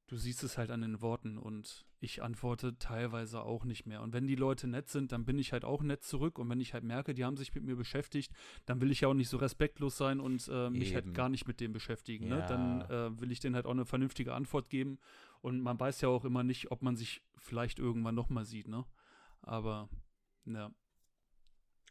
[0.08, 4.02] du siehst es halt an den Worten und ich antworte teilweise auch nicht mehr.
[4.02, 6.60] Und wenn die Leute nett sind, dann bin ich halt auch nett zurück und wenn
[6.60, 8.32] ich halt merke, die haben sich mit mir beschäftigt,
[8.66, 11.48] dann will ich ja auch nicht so respektlos sein und äh, mich halt gar nicht
[11.48, 12.28] mit dem beschäftigen.
[12.28, 12.40] Ne?
[12.40, 12.46] Ja.
[12.46, 15.00] Dann äh, will ich denen halt auch eine vernünftige Antwort geben
[15.42, 18.86] und man weiß ja auch immer nicht, ob man sich vielleicht irgendwann nochmal sieht, ne?
[19.42, 19.90] Aber,
[20.46, 20.72] ja.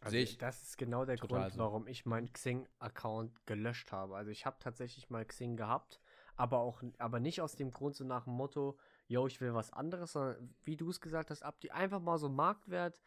[0.00, 1.58] Also ich das ist genau der Grund, so.
[1.58, 4.16] warum ich meinen Xing-Account gelöscht habe.
[4.16, 6.00] Also ich habe tatsächlich mal Xing gehabt,
[6.36, 9.72] aber auch, aber nicht aus dem Grund so nach dem Motto, yo, ich will was
[9.72, 13.00] anderes, sondern wie du es gesagt hast, ab die einfach mal so Marktwert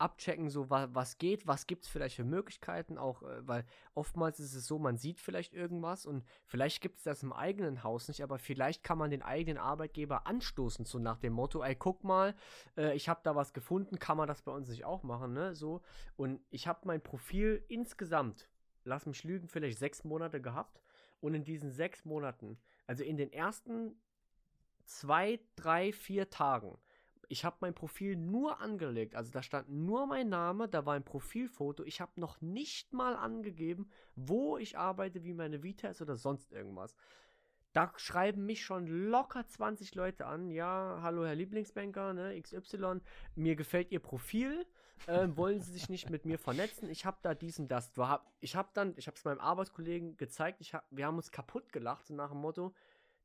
[0.00, 3.64] abchecken, so wa was geht, was gibt es vielleicht für Möglichkeiten, auch, äh, weil
[3.94, 7.84] oftmals ist es so, man sieht vielleicht irgendwas und vielleicht gibt es das im eigenen
[7.84, 11.76] Haus nicht, aber vielleicht kann man den eigenen Arbeitgeber anstoßen, so nach dem Motto, ey,
[11.76, 12.34] guck mal,
[12.76, 15.54] äh, ich habe da was gefunden, kann man das bei uns nicht auch machen, ne,
[15.54, 15.82] so,
[16.16, 18.48] und ich habe mein Profil insgesamt,
[18.84, 20.80] lass mich lügen, vielleicht sechs Monate gehabt.
[21.22, 22.58] Und in diesen sechs Monaten,
[22.90, 23.94] also in den ersten
[24.84, 26.76] zwei, drei, vier Tagen,
[27.28, 29.14] ich habe mein Profil nur angelegt.
[29.14, 31.84] Also da stand nur mein Name, da war ein Profilfoto.
[31.84, 36.50] Ich habe noch nicht mal angegeben, wo ich arbeite, wie meine Vita ist oder sonst
[36.50, 36.96] irgendwas.
[37.72, 40.50] Da schreiben mich schon locker 20 Leute an.
[40.50, 43.02] Ja, hallo Herr Lieblingsbanker, ne, XY.
[43.36, 44.66] Mir gefällt Ihr Profil.
[45.08, 46.88] Ähm, wollen Sie sich nicht mit mir vernetzen?
[46.90, 47.90] Ich habe da diesen, das.
[48.40, 50.60] Ich habe dann, ich habe es meinem Arbeitskollegen gezeigt.
[50.60, 52.74] Ich hab, wir haben uns kaputt gelacht, so nach dem Motto,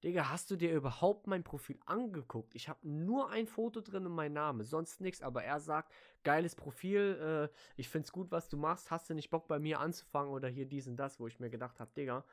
[0.04, 2.54] Digga, hast du dir überhaupt mein Profil angeguckt?
[2.54, 5.22] Ich habe nur ein Foto drin und mein Name, sonst nichts.
[5.24, 5.92] Aber er sagt,
[6.24, 8.92] geiles Profil, äh, ich find's gut, was du machst.
[8.92, 11.50] Hast du nicht Bock bei mir anzufangen oder hier dies und das, wo ich mir
[11.50, 12.24] gedacht habe, Digga,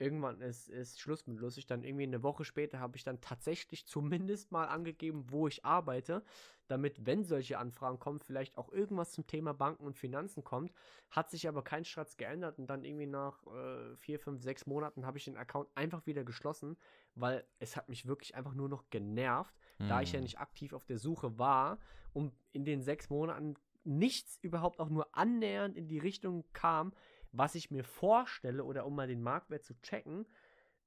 [0.00, 1.66] irgendwann ist, ist Schluss mit lustig.
[1.66, 6.22] Dann irgendwie eine Woche später habe ich dann tatsächlich zumindest mal angegeben, wo ich arbeite,
[6.68, 10.72] damit, wenn solche Anfragen kommen, vielleicht auch irgendwas zum Thema Banken und Finanzen kommt.
[11.10, 15.06] Hat sich aber kein Schatz geändert und dann irgendwie nach äh, vier, fünf, sechs Monaten
[15.06, 16.76] habe ich den Account einfach wieder geschlossen,
[17.14, 19.54] weil es hat mich wirklich einfach nur noch genervt,
[19.86, 20.22] da ich ja Hm.
[20.22, 21.78] nicht aktiv auf der Suche war
[22.12, 26.92] und in den sechs Monaten nichts überhaupt auch nur annähernd in die Richtung kam,
[27.32, 30.26] was ich mir vorstelle oder um mal den Marktwert zu checken,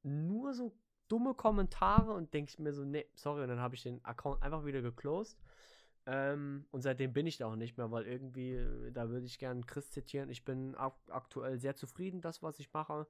[0.04, 0.76] nur so
[1.08, 4.42] dumme Kommentare und denke ich mir so, nee, sorry, und dann habe ich den Account
[4.42, 5.38] einfach wieder geclosed.
[6.08, 9.38] Ähm, und seitdem bin ich da auch nicht mehr, weil irgendwie, äh, da würde ich
[9.38, 13.08] gerne Chris zitieren, ich bin ak aktuell sehr zufrieden, das, was ich mache.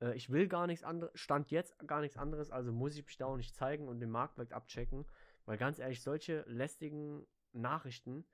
[0.00, 3.16] Äh, ich will gar nichts anderes, stand jetzt gar nichts anderes, also muss ich mich
[3.16, 5.06] da auch nicht zeigen und den Marktwert abchecken.
[5.46, 8.26] Weil ganz ehrlich, solche lästigen Nachrichten,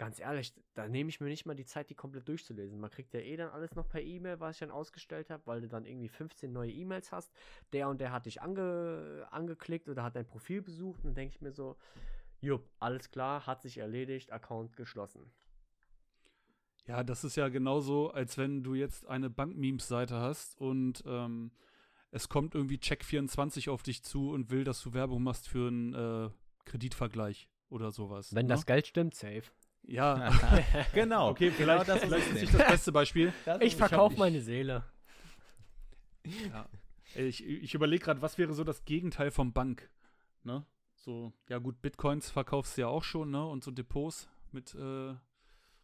[0.00, 2.80] ganz ehrlich, da nehme ich mir nicht mal die Zeit, die komplett durchzulesen.
[2.80, 5.60] Man kriegt ja eh dann alles noch per E-Mail, was ich dann ausgestellt habe, weil
[5.60, 7.30] du dann irgendwie 15 neue E-Mails hast.
[7.74, 11.00] Der und der hat dich ange angeklickt oder hat dein Profil besucht.
[11.00, 11.76] Und dann denke ich mir so,
[12.40, 15.30] jupp, alles klar, hat sich erledigt, Account geschlossen.
[16.86, 21.52] Ja, das ist ja genauso, als wenn du jetzt eine Bank-Memes-Seite hast und ähm,
[22.10, 25.92] es kommt irgendwie Check24 auf dich zu und will, dass du Werbung machst für einen
[25.92, 26.30] äh,
[26.64, 28.34] Kreditvergleich oder sowas.
[28.34, 28.54] Wenn ne?
[28.54, 29.42] das Geld stimmt, safe.
[29.82, 30.30] Ja,
[30.94, 31.30] genau.
[31.30, 32.54] okay, vielleicht, das ist vielleicht ist nicht.
[32.54, 33.32] das beste Beispiel.
[33.44, 34.84] Das Ich verkaufe meine Seele.
[36.52, 36.66] Ja.
[37.14, 39.90] Ich, ich überlege gerade, was wäre so das Gegenteil vom Bank?
[40.44, 40.64] Ne?
[40.94, 43.44] So, ja gut, Bitcoins verkaufst du ja auch schon, ne?
[43.44, 45.14] Und so Depots mit äh,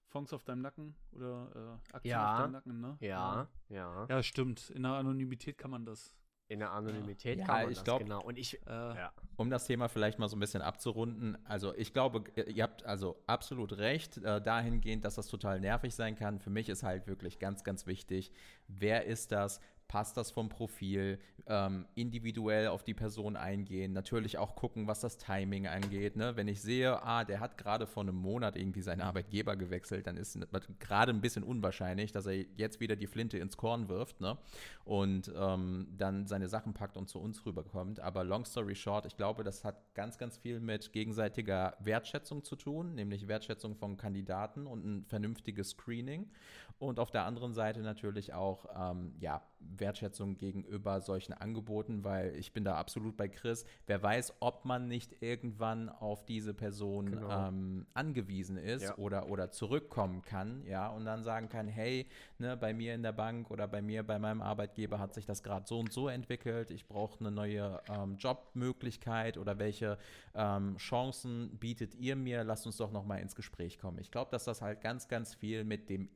[0.09, 2.33] Fonds auf deinem Nacken oder äh, Aktien Ja.
[2.35, 2.97] auf deinem Nacken, ne?
[3.01, 4.07] Ja, ja.
[4.09, 4.71] Ja, stimmt.
[4.71, 6.15] In der Anonymität kann man das.
[6.49, 8.23] In der Anonymität Ja, kann man ich das, glaub- genau.
[8.23, 9.13] Und ich, Äh, ja.
[9.37, 13.21] Um das Thema vielleicht mal so ein bisschen abzurunden, also ich glaube, ihr habt also
[13.27, 16.39] absolut recht, äh, dahingehend, dass das total nervig sein kann.
[16.39, 18.31] Für mich ist halt wirklich ganz, ganz wichtig,
[18.69, 19.61] wer ist das?
[19.89, 25.17] Passt das vom Profil, ähm, individuell auf die Person eingehen, natürlich auch gucken, was das
[25.17, 26.17] Timing angeht.
[26.17, 26.37] Ne?
[26.37, 30.17] Wenn ich sehe, ah, der hat gerade vor einem Monat irgendwie seinen Arbeitgeber gewechselt, dann
[30.17, 30.39] ist
[30.81, 34.39] gerade ein bisschen unwahrscheinlich, dass er jetzt wieder die Flinte ins Korn wirft ne?
[34.85, 38.01] und ähm, dann seine Sachen packt und zu uns rüberkommt.
[38.01, 42.57] Aber long story short, ich glaube, das hat ganz, ganz viel mit gegenseitiger Wertschätzung zu
[42.57, 46.29] tun, nämlich Wertschätzung von Kandidaten und ein vernünftiges Screening.
[46.79, 49.43] Und auf der anderen Seite natürlich auch, ähm, ja,
[49.79, 53.65] Wertschätzung gegenüber solchen Angeboten, weil ich bin da absolut bei Chris.
[53.87, 57.49] Wer weiß, ob man nicht irgendwann auf diese Person genau.
[57.49, 58.97] ähm, angewiesen ist ja.
[58.97, 62.07] oder, oder zurückkommen kann, ja, und dann sagen kann, hey,
[62.39, 65.43] ne, bei mir in der Bank oder bei mir, bei meinem Arbeitgeber hat sich das
[65.43, 69.99] gerade so und so entwickelt, ich brauche eine neue ähm, Jobmöglichkeit oder welche
[70.35, 73.99] ähm, Chancen bietet ihr mir, lasst uns doch nochmal ins Gespräch kommen.
[73.99, 76.09] Ich glaube, dass das halt ganz, ganz viel mit dem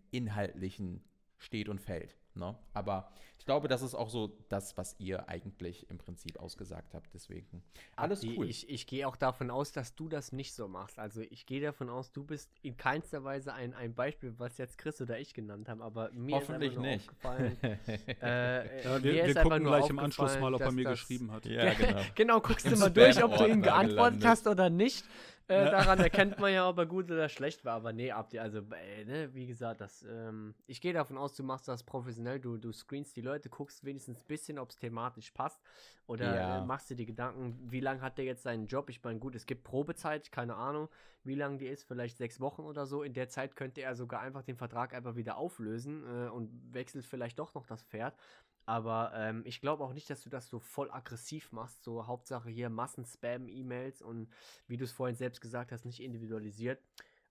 [0.51, 1.03] Inhaltlichen
[1.39, 2.17] steht und fällt.
[2.35, 2.57] Ne?
[2.75, 7.13] Aber ich glaube, das ist auch so das, was ihr eigentlich im Prinzip ausgesagt habt.
[7.13, 7.63] Deswegen
[7.97, 8.49] alles Abdi, cool.
[8.49, 10.99] Ich, ich gehe auch davon aus, dass du das nicht so machst.
[10.99, 14.79] Also ich gehe davon aus, du bist in keinster Weise ein, ein Beispiel, was jetzt
[14.79, 15.83] Chris oder ich genannt haben.
[15.83, 17.09] Aber mir Hoffentlich ist einfach nur nicht.
[17.09, 17.57] aufgefallen.
[18.23, 21.47] äh, ja, wir, wir gucken gleich im Anschluss mal, ob er mir geschrieben hat.
[21.47, 22.01] Ja, genau.
[22.15, 25.05] genau, guckst du mal durch, ob du ihm geantwortet hast oder nicht.
[25.51, 27.75] Äh, daran erkennt man ja, ob er gut oder schlecht war.
[27.75, 31.43] Aber nee, Abdi, also, ey, ne, wie gesagt, das, ähm, ich gehe davon aus, du
[31.43, 32.39] machst das professionell.
[32.39, 35.61] Du, du screenst die Leute, guckst wenigstens ein bisschen, ob es thematisch passt.
[36.07, 36.59] Oder ja.
[36.59, 38.91] äh, machst dir die Gedanken, wie lange hat der jetzt seinen Job?
[38.91, 40.89] Ich meine, gut, es gibt Probezeit, keine Ahnung,
[41.25, 43.03] wie lange die ist, vielleicht sechs Wochen oder so.
[43.03, 47.05] In der Zeit könnte er sogar einfach den Vertrag einfach wieder auflösen äh, und wechselt
[47.05, 48.17] vielleicht doch noch das Pferd.
[48.67, 51.83] Aber ähm, ich glaube auch nicht, dass du das so voll aggressiv machst.
[51.83, 54.29] So Hauptsache hier Massen-Spam-E-Mails und
[54.67, 56.83] wie du es vorhin selbst gesagt hast, nicht individualisiert.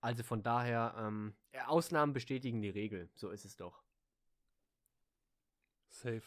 [0.01, 1.33] Also von daher, ähm,
[1.65, 3.09] Ausnahmen bestätigen die Regel.
[3.15, 3.83] So ist es doch.
[5.89, 6.23] Safe.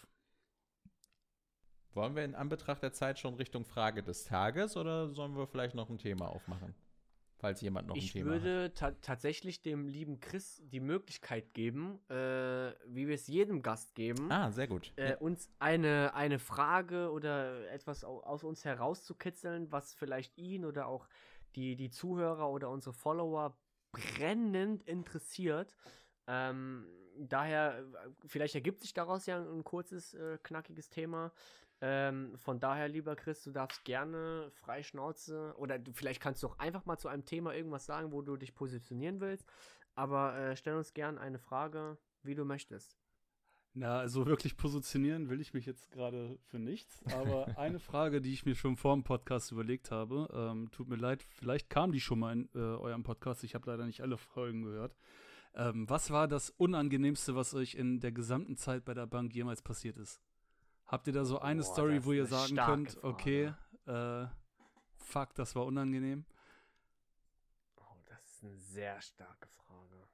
[1.95, 5.75] Wollen wir in Anbetracht der Zeit schon Richtung Frage des Tages oder sollen wir vielleicht
[5.75, 6.75] noch ein Thema aufmachen?
[7.43, 8.37] Falls jemand noch ein ich Thema hat.
[8.39, 12.15] Ich würde ta tatsächlich dem lieben Chris die Möglichkeit geben, äh,
[12.87, 14.31] wie wir es jedem Gast geben.
[14.31, 14.93] Ah, sehr gut.
[14.97, 15.17] Äh, ja.
[15.19, 21.09] Uns eine, eine Frage oder etwas aus uns herauszukitzeln, was vielleicht ihn oder auch
[21.57, 23.59] die, die Zuhörer oder unsere Follower
[23.91, 25.75] brennend interessiert.
[26.29, 26.87] Ähm,
[27.19, 27.85] daher,
[28.25, 31.33] vielleicht ergibt sich daraus ja ein kurzes, äh, knackiges Thema.
[31.85, 36.47] Ähm, von daher, lieber Chris, du darfst gerne frei Schnauze oder du, vielleicht kannst du
[36.47, 39.45] auch einfach mal zu einem Thema irgendwas sagen, wo du dich positionieren willst.
[39.97, 42.97] Aber äh, stell uns gerne eine Frage, wie du möchtest.
[43.75, 47.03] Na, also wirklich positionieren will ich mich jetzt gerade für nichts.
[47.07, 50.97] Aber eine Frage, die ich mir schon vor dem Podcast überlegt habe, ähm, tut mir
[50.97, 53.43] leid, vielleicht kam die schon mal in äh, eurem Podcast.
[53.43, 54.95] Ich habe leider nicht alle Folgen gehört.
[55.55, 59.63] Ähm, was war das Unangenehmste, was euch in der gesamten Zeit bei der Bank jemals
[59.63, 60.23] passiert ist?
[60.93, 63.07] Habt ihr da so eine Boah, Story, wo ihr sagen könnt, Frage.
[63.07, 63.55] okay,
[63.87, 64.27] äh,
[64.99, 66.27] fuck, das war unangenehm?
[67.79, 70.07] Oh, das ist eine sehr starke Frage.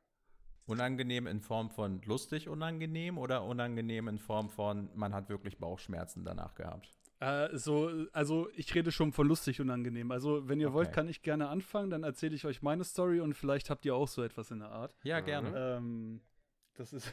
[0.67, 6.25] Unangenehm in Form von lustig unangenehm oder unangenehm in Form von, man hat wirklich Bauchschmerzen
[6.25, 6.97] danach gehabt?
[7.19, 10.12] Äh, so, also ich rede schon von lustig unangenehm.
[10.12, 10.75] Also, wenn ihr okay.
[10.77, 13.97] wollt, kann ich gerne anfangen, dann erzähle ich euch meine Story und vielleicht habt ihr
[13.97, 14.95] auch so etwas in der Art.
[15.03, 15.77] Ja, gerne.
[15.77, 16.21] Ähm,
[16.75, 17.12] das ist,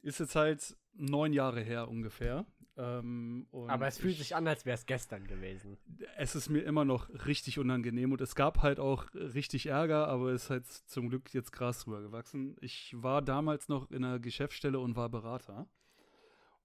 [0.00, 2.46] ist jetzt halt neun Jahre her ungefähr.
[2.76, 5.76] Ähm, Aber es fühlt ich, sich an, als wäre es gestern gewesen.
[6.16, 10.30] Es ist mir immer noch richtig unangenehm und es gab halt auch richtig Ärger, aber
[10.30, 12.56] es ist halt zum Glück jetzt Gras drüber gewachsen.
[12.60, 15.66] Ich war damals noch in einer Geschäftsstelle und war Berater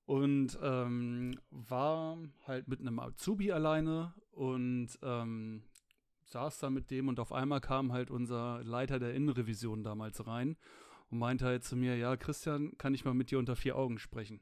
[0.06, 2.17] und ähm, war
[2.48, 5.63] halt mit einem Azubi alleine und ähm,
[6.24, 10.56] saß da mit dem und auf einmal kam halt unser Leiter der Innenrevision damals rein
[11.10, 14.00] und meinte halt zu mir, ja, Christian, kann ich mal mit dir unter vier Augen
[14.00, 14.39] sprechen?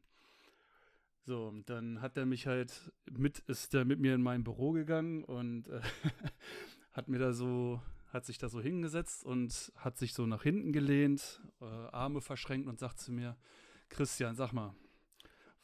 [1.27, 5.23] So, dann hat er mich halt mit, ist er mit mir in mein Büro gegangen
[5.23, 5.81] und äh,
[6.91, 7.81] hat mir da so,
[8.13, 12.67] hat sich da so hingesetzt und hat sich so nach hinten gelehnt, äh, Arme verschränkt
[12.67, 13.35] und sagt zu mir,
[13.89, 14.75] Christian, sag mal,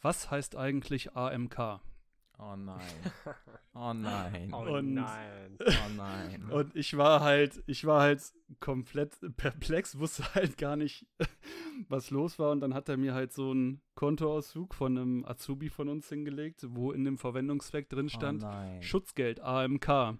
[0.02, 1.80] was heißt eigentlich AMK?
[2.43, 2.80] Oh nein.
[3.75, 4.51] Oh nein.
[4.54, 5.58] Oh und, nein.
[5.60, 6.49] Oh nein.
[6.51, 8.21] Und ich war halt, ich war halt
[8.60, 11.06] komplett perplex, wusste halt gar nicht,
[11.88, 12.51] was los war.
[12.51, 16.65] Und dann hat er mir halt so einen Kontoauszug von einem Azubi von uns hingelegt,
[16.69, 20.17] wo in dem Verwendungszweck drin oh stand, oh Schutzgeld AMK.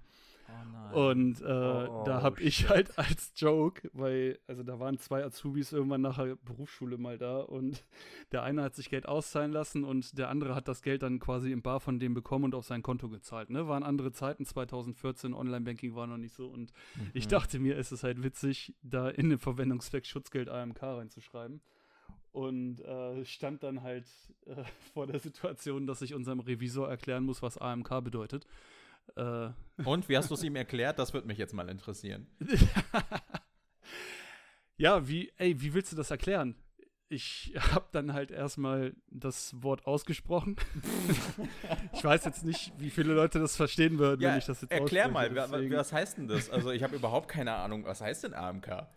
[0.94, 5.24] Oh und äh, oh, da habe ich halt als Joke, weil, also da waren zwei
[5.24, 7.84] Azubis irgendwann nach der Berufsschule mal da und
[8.32, 11.52] der eine hat sich Geld auszahlen lassen und der andere hat das Geld dann quasi
[11.52, 13.50] im Bar von dem bekommen und auf sein Konto gezahlt.
[13.50, 13.68] Ne?
[13.68, 17.12] Waren andere Zeiten, 2014, Online-Banking war noch nicht so und mhm.
[17.14, 21.62] ich dachte mir, es ist halt witzig, da in den Verwendungszweck Schutzgeld AMK reinzuschreiben.
[22.32, 24.08] und äh, stand dann halt
[24.46, 28.46] äh, vor der Situation, dass ich unserem Revisor erklären muss, was AMK bedeutet.
[29.16, 29.50] Äh,
[29.84, 31.00] und wie hast du es ihm erklärt?
[31.00, 32.28] Das würde mich jetzt mal interessieren.
[34.78, 36.56] ja, wie, ey, wie willst du das erklären?
[37.12, 40.56] ich habe dann halt erstmal das Wort ausgesprochen.
[41.94, 44.72] ich weiß jetzt nicht, wie viele Leute das verstehen würden, ja, wenn ich das jetzt
[44.72, 45.76] Erklär mal, deswegen.
[45.76, 46.50] was heißt denn das?
[46.50, 48.88] Also ich habe überhaupt keine Ahnung, was heißt denn AMK?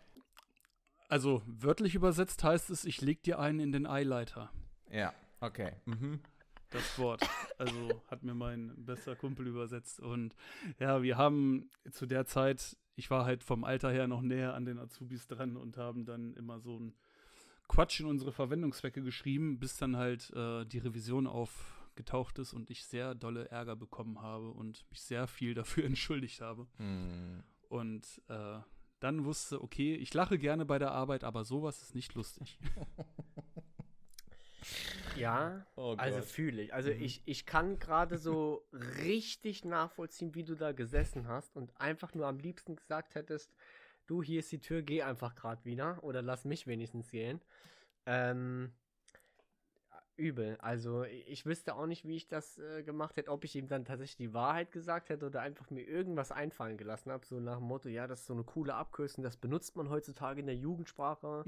[1.08, 4.50] Also wörtlich übersetzt heißt es, ich leg dir einen in den Eileiter.
[4.90, 5.72] Ja, okay.
[5.84, 6.20] Mhm.
[6.74, 7.22] Das Wort.
[7.56, 10.00] Also hat mir mein bester Kumpel übersetzt.
[10.00, 10.34] Und
[10.80, 14.64] ja, wir haben zu der Zeit, ich war halt vom Alter her noch näher an
[14.64, 16.94] den Azubis dran und haben dann immer so ein
[17.68, 22.84] Quatsch in unsere Verwendungszwecke geschrieben, bis dann halt äh, die Revision aufgetaucht ist und ich
[22.84, 26.66] sehr dolle Ärger bekommen habe und mich sehr viel dafür entschuldigt habe.
[26.78, 27.44] Mm.
[27.68, 28.58] Und äh,
[28.98, 32.58] dann wusste, okay, ich lache gerne bei der Arbeit, aber sowas ist nicht lustig.
[35.16, 36.74] Ja, oh also fühle ich.
[36.74, 37.02] Also mhm.
[37.02, 38.66] ich, ich kann gerade so
[39.02, 43.52] richtig nachvollziehen, wie du da gesessen hast und einfach nur am liebsten gesagt hättest,
[44.06, 47.40] du, hier ist die Tür, geh einfach gerade wieder oder lass mich wenigstens gehen.
[48.06, 48.72] Ähm,
[50.16, 50.56] übel.
[50.60, 53.84] Also ich wüsste auch nicht, wie ich das äh, gemacht hätte, ob ich ihm dann
[53.84, 57.66] tatsächlich die Wahrheit gesagt hätte oder einfach mir irgendwas einfallen gelassen habe, so nach dem
[57.66, 61.44] Motto, ja, das ist so eine coole Abkürzung, das benutzt man heutzutage in der Jugendsprache.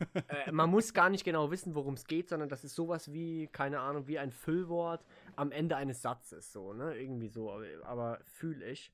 [0.28, 3.48] äh, man muss gar nicht genau wissen, worum es geht, sondern das ist sowas wie,
[3.48, 5.04] keine Ahnung, wie ein Füllwort
[5.36, 8.92] am Ende eines Satzes, so, ne, irgendwie so, aber, aber fühle ich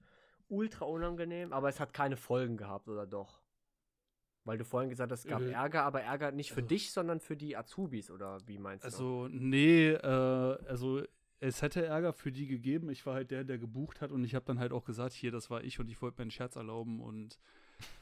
[0.48, 3.40] ultra unangenehm, aber es hat keine Folgen gehabt, oder doch?
[4.48, 6.90] Weil du vorhin gesagt hast, es gab äh, Ärger, aber Ärger nicht für also, dich,
[6.90, 8.86] sondern für die Azubis, oder wie meinst du?
[8.86, 9.98] Also, nee, äh,
[10.66, 11.02] also
[11.38, 12.88] es hätte Ärger für die gegeben.
[12.88, 15.30] Ich war halt der, der gebucht hat und ich habe dann halt auch gesagt, hier,
[15.30, 17.38] das war ich und ich wollte mir einen Scherz erlauben und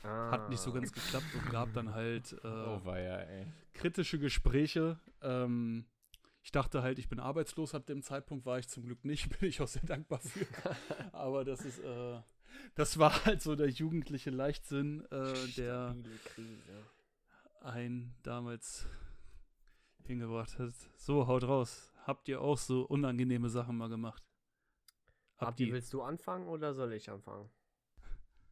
[0.04, 0.30] ah.
[0.30, 3.26] hat nicht so ganz geklappt und gab dann halt äh, oh, weia,
[3.74, 5.00] kritische Gespräche.
[5.22, 5.86] Ähm,
[6.44, 9.48] ich dachte halt, ich bin arbeitslos ab dem Zeitpunkt, war ich zum Glück nicht, bin
[9.48, 10.46] ich auch sehr dankbar für.
[11.12, 12.20] Aber das ist, äh,
[12.74, 15.96] das war halt so der jugendliche Leichtsinn, äh, der
[17.60, 18.86] ein damals
[20.04, 20.72] hingebracht hat.
[20.96, 21.92] So, haut raus.
[22.04, 24.22] Habt ihr auch so unangenehme Sachen mal gemacht?
[25.38, 27.50] Habt Abdi, willst du anfangen oder soll ich anfangen?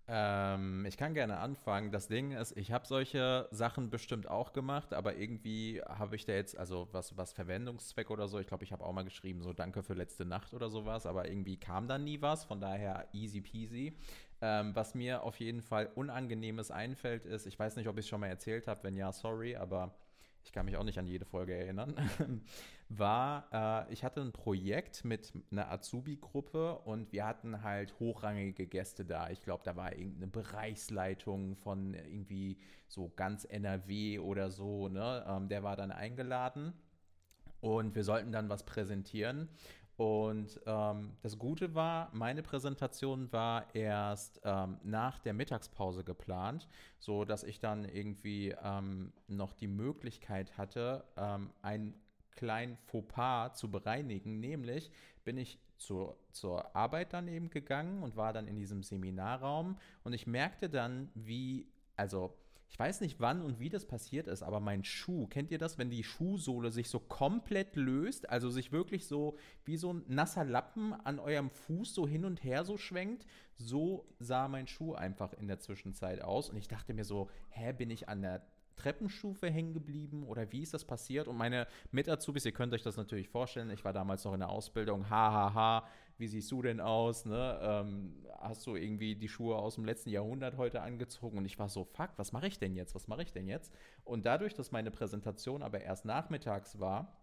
[0.06, 1.90] Ähm, ich kann gerne anfangen.
[1.90, 6.34] Das Ding ist, ich habe solche Sachen bestimmt auch gemacht, aber irgendwie habe ich da
[6.34, 9.54] jetzt, also was, was Verwendungszweck oder so, ich glaube, ich habe auch mal geschrieben, so
[9.54, 13.40] danke für letzte Nacht oder sowas, aber irgendwie kam dann nie was, von daher easy
[13.40, 13.96] peasy.
[14.42, 18.08] Ähm, was mir auf jeden Fall Unangenehmes einfällt, ist, ich weiß nicht, ob ich es
[18.08, 19.94] schon mal erzählt habe, wenn ja, sorry, aber
[20.44, 21.94] ich kann mich auch nicht an jede Folge erinnern,
[22.88, 23.48] war,
[23.88, 29.30] äh, ich hatte ein Projekt mit einer Azubi-Gruppe und wir hatten halt hochrangige Gäste da.
[29.30, 35.24] Ich glaube, da war irgendeine Bereichsleitung von irgendwie so ganz NRW oder so, ne?
[35.26, 36.74] Ähm, der war dann eingeladen
[37.60, 39.48] und wir sollten dann was präsentieren.
[39.96, 47.24] Und ähm, das Gute war, meine Präsentation war erst ähm, nach der Mittagspause geplant, so
[47.24, 51.94] dass ich dann irgendwie ähm, noch die Möglichkeit hatte, ähm, einen
[52.32, 54.40] kleinen Fauxpas zu bereinigen.
[54.40, 54.90] Nämlich
[55.22, 60.12] bin ich zur, zur Arbeit dann eben gegangen und war dann in diesem Seminarraum und
[60.12, 62.34] ich merkte dann, wie, also
[62.74, 65.78] ich weiß nicht, wann und wie das passiert ist, aber mein Schuh, kennt ihr das,
[65.78, 70.44] wenn die Schuhsohle sich so komplett löst, also sich wirklich so wie so ein nasser
[70.44, 73.26] Lappen an eurem Fuß so hin und her so schwenkt?
[73.54, 77.72] So sah mein Schuh einfach in der Zwischenzeit aus und ich dachte mir so, hä,
[77.72, 81.28] bin ich an der Treppenstufe hängen geblieben oder wie ist das passiert?
[81.28, 84.48] Und meine Mit-Azubis, ihr könnt euch das natürlich vorstellen, ich war damals noch in der
[84.48, 87.24] Ausbildung, hahaha, ha, ha, wie siehst du denn aus?
[87.24, 87.58] Ne?
[87.62, 91.38] Ähm, hast du irgendwie die Schuhe aus dem letzten Jahrhundert heute angezogen?
[91.38, 92.94] Und ich war so, fuck, was mache ich denn jetzt?
[92.94, 93.72] Was mache ich denn jetzt?
[94.04, 97.16] Und dadurch, dass meine Präsentation aber erst nachmittags war,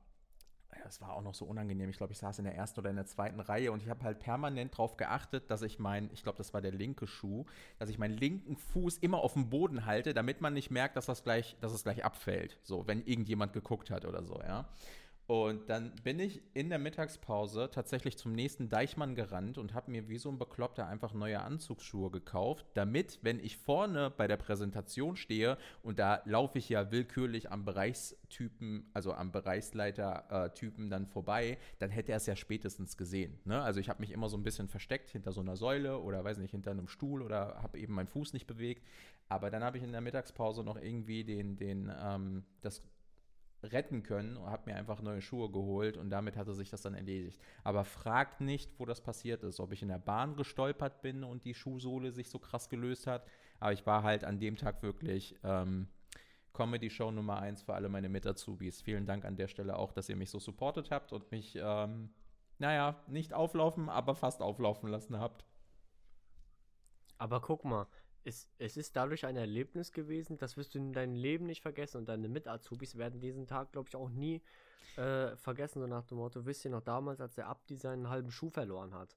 [0.88, 1.90] es war auch noch so unangenehm.
[1.90, 4.04] Ich glaube, ich saß in der ersten oder in der zweiten Reihe und ich habe
[4.04, 7.46] halt permanent darauf geachtet, dass ich mein, ich glaube, das war der linke Schuh,
[7.80, 11.06] dass ich meinen linken Fuß immer auf dem Boden halte, damit man nicht merkt, dass
[11.06, 12.58] das gleich, dass es gleich abfällt.
[12.64, 14.68] So, wenn irgendjemand geguckt hat oder so, ja.
[15.32, 20.10] Und dann bin ich in der Mittagspause tatsächlich zum nächsten Deichmann gerannt und habe mir
[20.10, 25.16] wie so ein Bekloppter einfach neue Anzugsschuhe gekauft, damit, wenn ich vorne bei der Präsentation
[25.16, 31.92] stehe und da laufe ich ja willkürlich am Bereichstypen, also am Bereichsleiter-Typen dann vorbei, dann
[31.92, 33.40] hätte er es ja spätestens gesehen.
[33.46, 33.62] Ne?
[33.62, 36.40] Also ich habe mich immer so ein bisschen versteckt hinter so einer Säule oder weiß
[36.40, 38.86] nicht, hinter einem Stuhl oder habe eben meinen Fuß nicht bewegt.
[39.30, 42.84] Aber dann habe ich in der Mittagspause noch irgendwie den, den, ähm, das
[43.64, 46.94] retten können und habe mir einfach neue Schuhe geholt und damit hatte sich das dann
[46.94, 47.40] erledigt.
[47.64, 51.46] Aber fragt nicht, wo das passiert ist, ob ich in der Bahn gestolpert bin und
[51.46, 53.26] die Schuhsohle sich so krass gelöst hat.
[53.60, 55.88] Aber ich war halt an dem Tag wirklich ähm,
[56.54, 58.82] Comedy-Show Nummer 1 für alle meine Mit-Azubis.
[58.82, 62.10] Vielen Dank an der Stelle auch, dass ihr mich so supportet habt und mich, ähm,
[62.58, 65.46] naja, nicht auflaufen, aber fast auflaufen lassen habt.
[67.18, 67.88] Aber guck mal,
[68.24, 71.98] es, es ist dadurch ein Erlebnis gewesen, das wirst du in deinem Leben nicht vergessen
[71.98, 74.42] und deine Mit-Azubis werden diesen Tag, glaube ich, auch nie
[74.98, 78.32] äh, vergessen, so nach dem Motto, wisst ihr noch damals, als der Abdi seinen halben
[78.32, 79.16] Schuh verloren hat.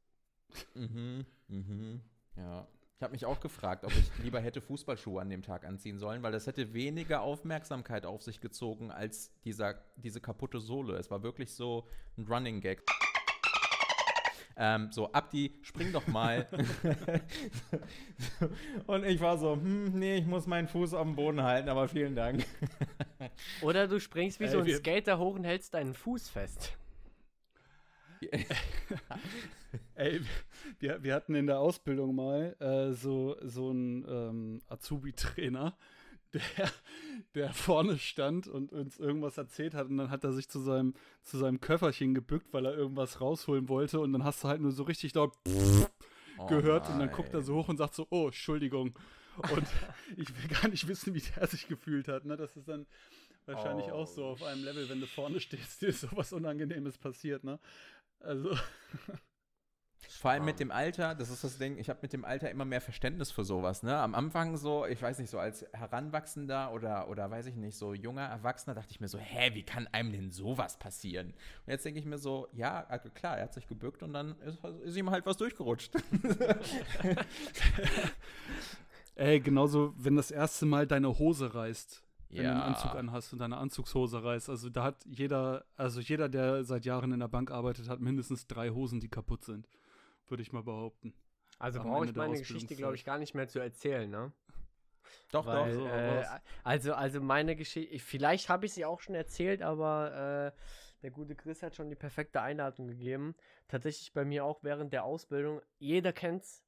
[0.74, 2.00] Mhm, mhm,
[2.36, 2.66] ja.
[2.96, 6.22] Ich habe mich auch gefragt, ob ich lieber hätte Fußballschuhe an dem Tag anziehen sollen,
[6.22, 10.96] weil das hätte weniger Aufmerksamkeit auf sich gezogen als dieser, diese kaputte Sohle.
[10.96, 12.82] Es war wirklich so ein Running Gag.
[14.56, 16.46] Ähm, so, Abdi, spring doch mal.
[18.86, 21.88] und ich war so, hm, nee, ich muss meinen Fuß auf dem Boden halten, aber
[21.88, 22.44] vielen Dank.
[23.62, 26.76] Oder du springst wie so ein Skater hoch und hältst deinen Fuß fest.
[29.96, 30.20] Ey,
[30.78, 35.76] wir, wir hatten in der Ausbildung mal äh, so, so einen ähm, Azubi-Trainer,
[36.34, 36.70] der,
[37.34, 40.94] der vorne stand und uns irgendwas erzählt hat und dann hat er sich zu seinem,
[41.22, 44.72] zu seinem Köfferchen gebückt, weil er irgendwas rausholen wollte und dann hast du halt nur
[44.72, 45.34] so richtig laut
[46.36, 47.44] Oh gehört und dann guckt er nein.
[47.44, 48.98] so hoch und sagt so, oh, Entschuldigung.
[49.36, 49.66] Und
[50.16, 52.24] ich will gar nicht wissen, wie der sich gefühlt hat.
[52.24, 52.36] Ne?
[52.36, 52.86] Das ist dann
[53.46, 56.98] wahrscheinlich auch so Oh, auf einem Level, wenn du vorne stehst, dir ist sowas Unangenehmes
[56.98, 57.44] passiert.
[57.44, 57.58] Ne?
[58.20, 58.56] Also,
[60.08, 62.64] Vor allem mit dem Alter, das ist das Ding, ich habe mit dem Alter immer
[62.64, 63.96] mehr Verständnis für sowas, ne?
[63.96, 67.94] Am Anfang so, ich weiß nicht, so als Heranwachsender oder, oder weiß ich nicht, so
[67.94, 71.28] junger Erwachsener dachte ich mir so, hä, wie kann einem denn sowas passieren?
[71.28, 74.38] Und jetzt denke ich mir so, ja, also klar, er hat sich gebückt und dann
[74.40, 75.94] ist, ist ihm halt was durchgerutscht.
[79.14, 82.02] ey, genauso, wenn das erste Mal deine Hose reißt.
[82.30, 82.66] Wenn du einen Ja.
[82.66, 84.50] Anzug anhast und deine Anzugshose reißt.
[84.50, 88.48] Also da hat jeder, also jeder, der seit Jahren in der Bank arbeitet, hat mindestens
[88.48, 89.68] drei Hosen, die kaputt sind.
[90.28, 91.14] Würde ich mal behaupten.
[91.58, 94.32] Also brauche ich meine Geschichte, glaube ich, gar nicht mehr zu erzählen, ne?
[95.30, 95.80] Doch, Weil, doch.
[95.80, 96.24] so, äh,
[96.62, 100.60] also, also meine Geschichte, vielleicht habe ich sie auch schon erzählt, aber äh,
[101.02, 103.34] der gute Chris hat schon die perfekte Einladung gegeben.
[103.68, 105.60] Tatsächlich bei mir auch während der Ausbildung.
[105.78, 106.64] Jeder kennt's.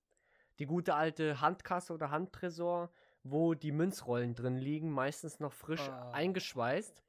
[0.58, 2.90] Die gute alte Handkasse oder Handtresor,
[3.22, 6.10] wo die Münzrollen drin liegen, meistens noch frisch Ah.
[6.12, 7.02] eingeschweißt.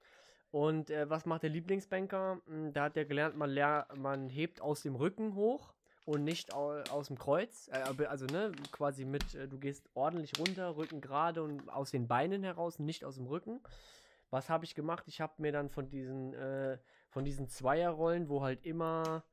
[0.51, 2.41] Und äh, was macht der Lieblingsbanker?
[2.47, 3.53] Hm, Da hat er gelernt, man,
[3.95, 5.73] man hebt aus dem Rücken hoch
[6.07, 7.67] und nicht au aus dem Kreuz.
[7.67, 12.07] Äh, also, ne, quasi mit, äh, du gehst ordentlich runter, Rücken gerade und aus den
[12.07, 13.59] Beinen heraus, nicht aus dem Rücken.
[14.29, 15.03] Was habe ich gemacht?
[15.07, 16.77] Ich habe mir dann von diesen, äh,
[17.09, 19.25] von diesen Zweierrollen, wo halt immer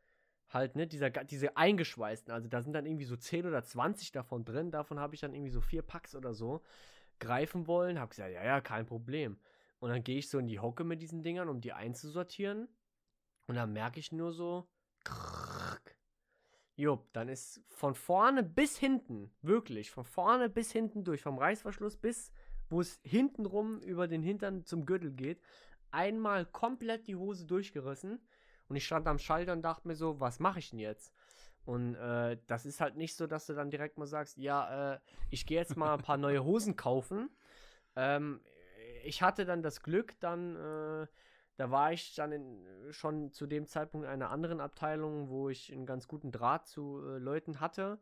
[0.50, 4.44] halt, ne, dieser, diese eingeschweißten, also da sind dann irgendwie so 10 oder 20 davon
[4.44, 6.60] drin, davon habe ich dann irgendwie so vier Packs oder so
[7.20, 9.38] greifen wollen, habe gesagt, ja, ja, kein Problem.
[9.78, 12.68] Und dann gehe ich so in die Hocke mit diesen Dingern, um die einzusortieren.
[13.46, 14.66] Und dann merke ich nur so,
[15.04, 15.53] krrrk.
[16.76, 21.96] Jupp, dann ist von vorne bis hinten, wirklich, von vorne bis hinten durch, vom Reißverschluss
[21.96, 22.32] bis,
[22.68, 25.40] wo es hintenrum über den Hintern zum Gürtel geht,
[25.90, 28.20] einmal komplett die Hose durchgerissen.
[28.68, 31.14] Und ich stand am Schalter und dachte mir so, was mache ich denn jetzt?
[31.64, 34.98] Und äh, das ist halt nicht so, dass du dann direkt mal sagst, ja, äh,
[35.30, 37.30] ich gehe jetzt mal ein paar neue Hosen kaufen.
[37.96, 38.40] Ähm,
[39.04, 41.06] ich hatte dann das Glück, dann, äh,
[41.57, 45.72] da war ich dann in, schon zu dem Zeitpunkt in einer anderen Abteilung, wo ich
[45.72, 47.98] einen ganz guten Draht zu äh, Leuten hatte.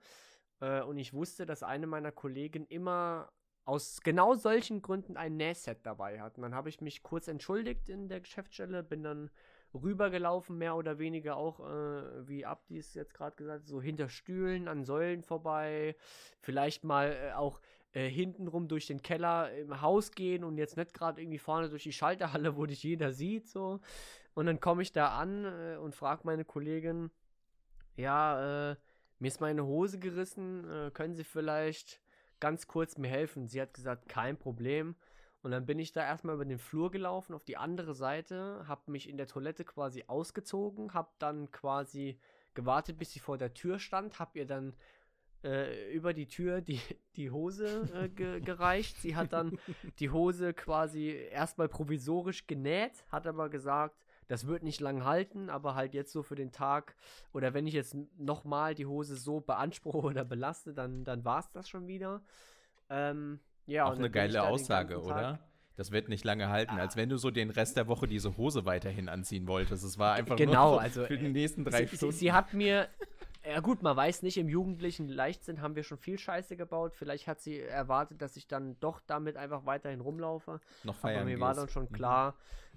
[0.61, 3.31] Äh, und ich wusste, dass eine meiner Kollegen immer
[3.65, 6.37] aus genau solchen Gründen ein Nähset dabei hat.
[6.37, 9.31] Und dann habe ich mich kurz entschuldigt in der Geschäftsstelle, bin dann
[9.75, 14.09] rübergelaufen, mehr oder weniger auch, äh, wie Abdi es jetzt gerade gesagt hat, so hinter
[14.09, 15.97] Stühlen, an Säulen vorbei,
[16.41, 17.61] vielleicht mal äh, auch
[17.93, 21.83] äh, hintenrum durch den Keller im Haus gehen und jetzt nicht gerade irgendwie vorne durch
[21.83, 23.81] die Schalterhalle, wo dich jeder sieht, so.
[24.35, 27.11] Und dann komme ich da an äh, und frage meine Kollegin,
[27.97, 28.77] ja, äh,
[29.19, 32.01] mir ist meine Hose gerissen, äh, können Sie vielleicht
[32.41, 33.47] ganz kurz mir helfen?
[33.47, 34.97] Sie hat gesagt, kein Problem.
[35.43, 38.91] Und dann bin ich da erstmal über den Flur gelaufen auf die andere Seite, habe
[38.91, 42.19] mich in der Toilette quasi ausgezogen, habe dann quasi
[42.55, 44.75] gewartet, bis sie vor der Tür stand, habe ihr dann
[45.45, 46.81] äh, über die Tür die,
[47.17, 48.97] die Hose äh, ge gereicht.
[49.01, 49.59] Sie hat dann
[49.99, 53.97] die Hose quasi erstmal provisorisch genäht, hat aber gesagt,
[54.29, 56.95] das wird nicht lang halten, aber halt jetzt so für den Tag
[57.33, 61.51] oder wenn ich jetzt nochmal die Hose so beanspruche oder belaste, dann, dann war es
[61.51, 62.23] das schon wieder.
[62.89, 65.39] Ähm, ja, Auch eine geile Aussage, oder?
[65.77, 68.67] Das wird nicht lange halten, als wenn du so den Rest der Woche diese Hose
[68.67, 69.85] weiterhin anziehen wolltest.
[69.85, 72.15] Es war einfach Genau, nur so also, für die äh, nächsten drei sie, sie, Stunden.
[72.15, 72.89] sie hat mir,
[73.45, 76.95] ja gut, man weiß nicht, im jugendlichen Leichtsinn haben wir schon viel Scheiße gebaut.
[76.95, 80.61] Vielleicht hat sie erwartet, dass ich dann doch damit einfach weiterhin rumlaufe.
[80.83, 81.93] noch Aber feiern mir war dann schon Mhm.
[81.93, 82.37] klar,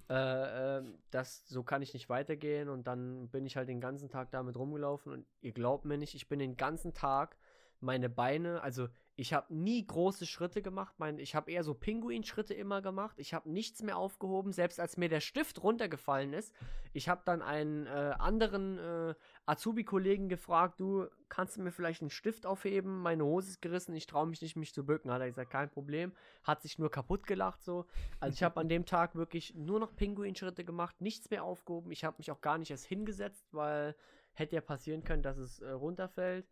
[0.09, 2.69] äh, äh, dass so kann ich nicht weitergehen.
[2.69, 5.11] Und dann bin ich halt den ganzen Tag damit rumgelaufen.
[5.11, 7.37] Und ihr glaubt mir nicht, ich bin den ganzen Tag
[7.79, 8.87] meine Beine, also
[9.17, 10.95] Ich habe nie große Schritte gemacht.
[10.97, 13.17] Mein, ich habe eher so Pinguin-Schritte immer gemacht.
[13.17, 16.53] Ich habe nichts mehr aufgehoben, selbst als mir der Stift runtergefallen ist.
[16.91, 22.09] Ich habe dann einen äh, anderen äh, Azubi-Kollegen gefragt, du kannst du mir vielleicht einen
[22.09, 23.01] Stift aufheben?
[23.01, 25.09] Meine Hose ist gerissen, ich traue mich nicht, mich zu bücken.
[25.11, 26.11] Hat er gesagt, kein Problem.
[26.43, 27.85] Hat sich nur kaputt gelacht so.
[28.19, 31.91] Also ich habe an dem Tag wirklich nur noch Pinguin-Schritte gemacht, nichts mehr aufgehoben.
[31.91, 33.95] Ich habe mich auch gar nicht erst hingesetzt, weil
[34.33, 36.45] hätte ja passieren können, dass es äh, runterfällt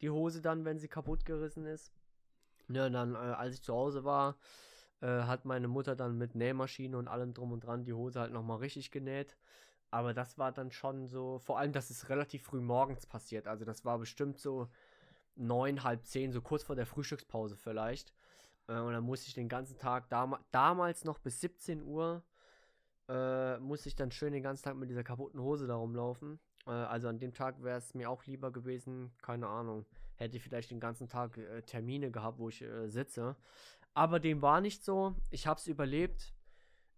[0.00, 1.92] die Hose dann, wenn sie kaputt gerissen ist.
[2.68, 4.36] Ja, dann, äh, als ich zu Hause war,
[5.00, 8.32] äh, hat meine Mutter dann mit Nähmaschine und allem drum und dran die Hose halt
[8.32, 9.36] nochmal richtig genäht.
[9.90, 13.46] Aber das war dann schon so, vor allem, das ist relativ früh morgens passiert.
[13.46, 14.68] Also das war bestimmt so
[15.36, 18.12] neun, halb zehn, so kurz vor der Frühstückspause vielleicht.
[18.68, 22.22] Äh, und dann musste ich den ganzen Tag, dam damals noch bis 17 Uhr,
[23.08, 26.40] äh, musste ich dann schön den ganzen Tag mit dieser kaputten Hose da rumlaufen.
[26.66, 29.86] Äh, also an dem Tag wäre es mir auch lieber gewesen, keine Ahnung.
[30.16, 33.36] Hätte ich vielleicht den ganzen Tag äh, Termine gehabt, wo ich äh, sitze.
[33.94, 35.14] Aber dem war nicht so.
[35.30, 36.34] Ich habe es überlebt.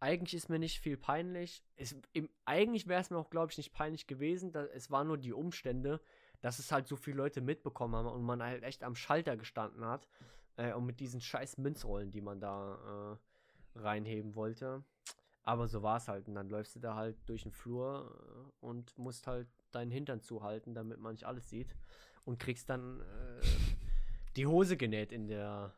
[0.00, 1.64] Eigentlich ist mir nicht viel peinlich.
[1.76, 4.52] Es, im, eigentlich wäre es mir auch, glaube ich, nicht peinlich gewesen.
[4.52, 6.00] Da, es waren nur die Umstände,
[6.40, 9.84] dass es halt so viele Leute mitbekommen haben und man halt echt am Schalter gestanden
[9.84, 10.08] hat.
[10.56, 13.18] Äh, und mit diesen scheiß Münzrollen, die man da
[13.74, 14.84] äh, reinheben wollte.
[15.48, 16.28] Aber so war es halt.
[16.28, 18.14] Und dann läufst du da halt durch den Flur
[18.60, 21.74] äh, und musst halt deinen Hintern zuhalten, damit man nicht alles sieht.
[22.26, 23.40] Und kriegst dann äh,
[24.36, 25.72] die Hose genäht in der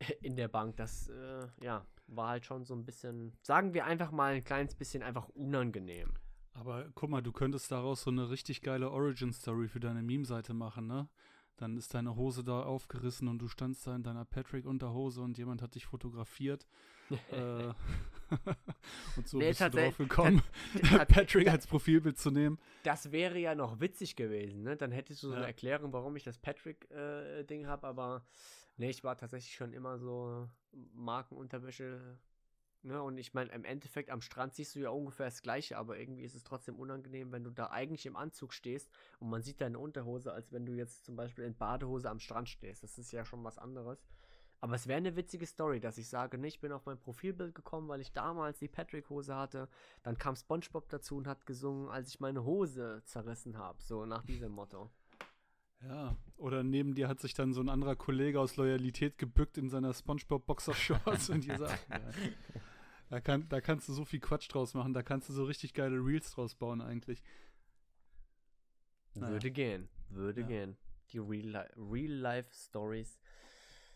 [0.20, 0.76] in der Bank.
[0.76, 4.74] Das äh, ja, war halt schon so ein bisschen, sagen wir einfach mal ein kleines
[4.74, 6.12] bisschen einfach unangenehm.
[6.52, 10.86] Aber guck mal, du könntest daraus so eine richtig geile Origin-Story für deine Meme-Seite machen,
[10.86, 11.08] ne?
[11.56, 15.62] Dann ist deine Hose da aufgerissen und du standst da in deiner Patrick-Unterhose und jemand
[15.62, 16.66] hat dich fotografiert.
[17.32, 17.72] äh,
[19.16, 20.42] und so Nee, bist du drauf gekommen,
[21.08, 22.58] Patrick als Profilbild zu nehmen.
[22.84, 24.76] Das wäre ja noch witzig gewesen, ne?
[24.76, 25.48] Dann hättest du so eine Ja.
[25.48, 28.24] Erklärung, warum ich das Patrick-Ding habe, aber
[28.76, 30.48] ne, ich war tatsächlich schon immer so
[30.94, 32.18] Markenunterwäsche.
[32.82, 33.02] Ne?
[33.02, 36.22] Und ich meine, im Endeffekt am Strand siehst du ja ungefähr das Gleiche, aber irgendwie
[36.22, 39.78] ist es trotzdem unangenehm, wenn du da eigentlich im Anzug stehst und man sieht deine
[39.78, 42.82] Unterhose, als wenn du jetzt zum Beispiel in Badehose am Strand stehst.
[42.82, 44.02] Das ist ja schon was anderes.
[44.62, 47.54] Aber es wäre eine witzige Story, dass ich sage, ne, ich bin auf mein Profilbild
[47.54, 49.68] gekommen, weil ich damals die Patrick-Hose hatte.
[50.02, 53.82] Dann kam SpongeBob dazu und hat gesungen, als ich meine Hose zerrissen habe.
[53.82, 54.90] So nach diesem Motto.
[55.82, 59.70] Ja, oder neben dir hat sich dann so ein anderer Kollege aus Loyalität gebückt in
[59.70, 62.00] seiner SpongeBob-Boxershorts und gesagt, ja,
[63.08, 65.72] da, kann, da kannst du so viel Quatsch draus machen, da kannst du so richtig
[65.72, 67.22] geile Reels draus bauen eigentlich.
[69.14, 69.32] Naja.
[69.32, 69.88] Würde gehen.
[70.10, 70.46] Würde Ja.
[70.46, 70.76] gehen.
[71.12, 73.18] Die Real-Life-Stories.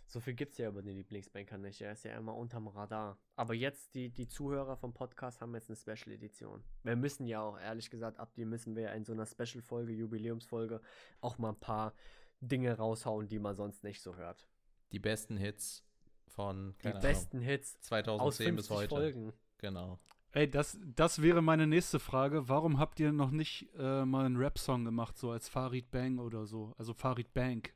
[0.07, 1.81] So viel gibt es ja über den Lieblingsbanker nicht.
[1.81, 3.19] Er ist ja immer unterm Radar.
[3.37, 6.63] Aber jetzt, die, die Zuhörer vom Podcast haben jetzt eine Special-Edition.
[6.83, 10.81] Wir müssen ja auch, ehrlich gesagt, ab die müssen wir in so einer Special-Folge, Jubiläumsfolge,
[11.21, 11.95] auch mal ein paar
[12.41, 14.47] Dinge raushauen, die man sonst nicht so hört.
[14.93, 15.85] Die besten Hits
[16.29, 18.89] von Die keine besten Hits Ahnung, aus 2010 50 bis heute.
[18.89, 19.33] Folgen.
[19.59, 19.99] Genau.
[20.33, 22.49] Ey, das, das wäre meine nächste Frage.
[22.49, 26.45] Warum habt ihr noch nicht äh, mal einen Rap-Song gemacht, so als Farid Bang oder
[26.45, 26.75] so?
[26.77, 27.73] Also Farid Bank.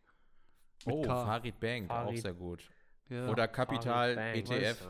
[0.89, 1.24] Mit Oh, K.
[1.24, 2.18] Farid Bank, auch Farid.
[2.22, 2.62] sehr gut.
[3.09, 3.28] Ja.
[3.28, 4.82] Oder Kapital Bang, ETF.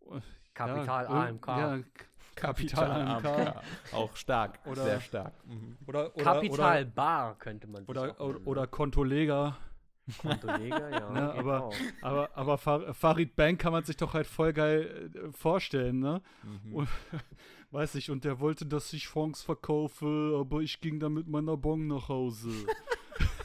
[0.00, 0.20] du.
[0.54, 1.46] Kapital ja, AMK.
[1.48, 1.78] Ja,
[2.34, 3.24] Kapital AMK.
[3.26, 3.62] AMK.
[3.92, 5.32] Auch stark, Oder- sehr stark.
[5.46, 5.76] Mhm.
[5.86, 8.68] Oder, oder, Kapital Bar könnte man Oder, auch oder, oder ne?
[8.68, 9.56] Kontolega.
[10.20, 11.10] Kontoleger, ja.
[11.10, 11.74] Ne, geht aber- auch.
[12.02, 16.20] Aber, aber Far Farid Bank kann man sich doch halt voll geil äh, vorstellen, ne?
[16.42, 16.74] Mhm.
[16.74, 16.88] Und,
[17.70, 21.56] weiß ich, und der wollte, dass ich Fonds verkaufe, aber ich ging dann mit meiner
[21.56, 22.48] Bon nach Hause.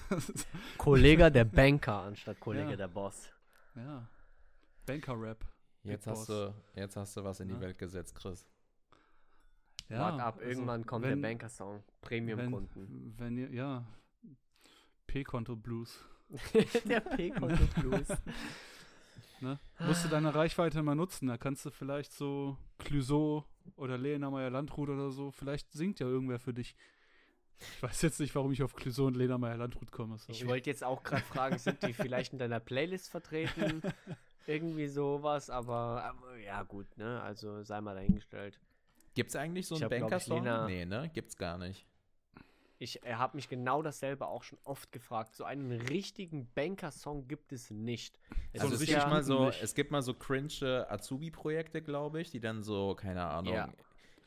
[0.78, 2.76] Kollege der Banker anstatt Kollege Ja.
[2.78, 3.30] der Boss.
[3.76, 4.08] ja.
[4.86, 5.44] Banker-Rap.
[5.84, 7.60] Jetzt hast, du, jetzt hast du was in die Ja.
[7.62, 8.46] Welt gesetzt, Chris.
[9.90, 11.84] Ja, Wart ab, also, irgendwann kommt wenn- der Banker-Song.
[12.02, 13.14] Premium-Kunden.
[13.18, 13.86] Wenn, wenn ihr, ja.
[15.08, 16.04] P-Konto Blues.
[16.86, 18.08] der P-Konto Blues.
[19.40, 19.60] Ne?
[19.80, 21.28] Musst du deine Reichweite mal nutzen.
[21.28, 23.46] Da kannst du vielleicht so Clouseau
[23.76, 26.76] oder Lena Meyer-Landrut oder so, vielleicht singt ja irgendwer für dich.
[27.60, 30.18] Ich weiß jetzt nicht, warum ich auf Clouseau und Lena Meyer-Landrut komme.
[30.18, 30.34] sorry.
[30.34, 33.82] Ich wollte jetzt auch gerade fragen, sind die vielleicht in deiner Playlist vertreten?
[34.48, 37.22] Irgendwie sowas, aber, aber ja gut, ne?
[37.22, 38.60] Also sei mal dahingestellt.
[39.14, 40.66] Gibt's eigentlich so einen Banker-Song?
[40.68, 41.10] Nee, ne?
[41.14, 41.86] Gibt's gar nicht.
[42.80, 45.36] Ich äh, habe mich genau dasselbe auch schon oft gefragt.
[45.36, 48.20] So einen richtigen Banker-Song gibt es nicht.
[48.54, 49.64] Es Also ist es ja- gibt mal so, nicht.
[49.64, 53.70] es gibt mal so cringe Azubi-Projekte, glaube ich, die dann so, keine Ahnung, Ja.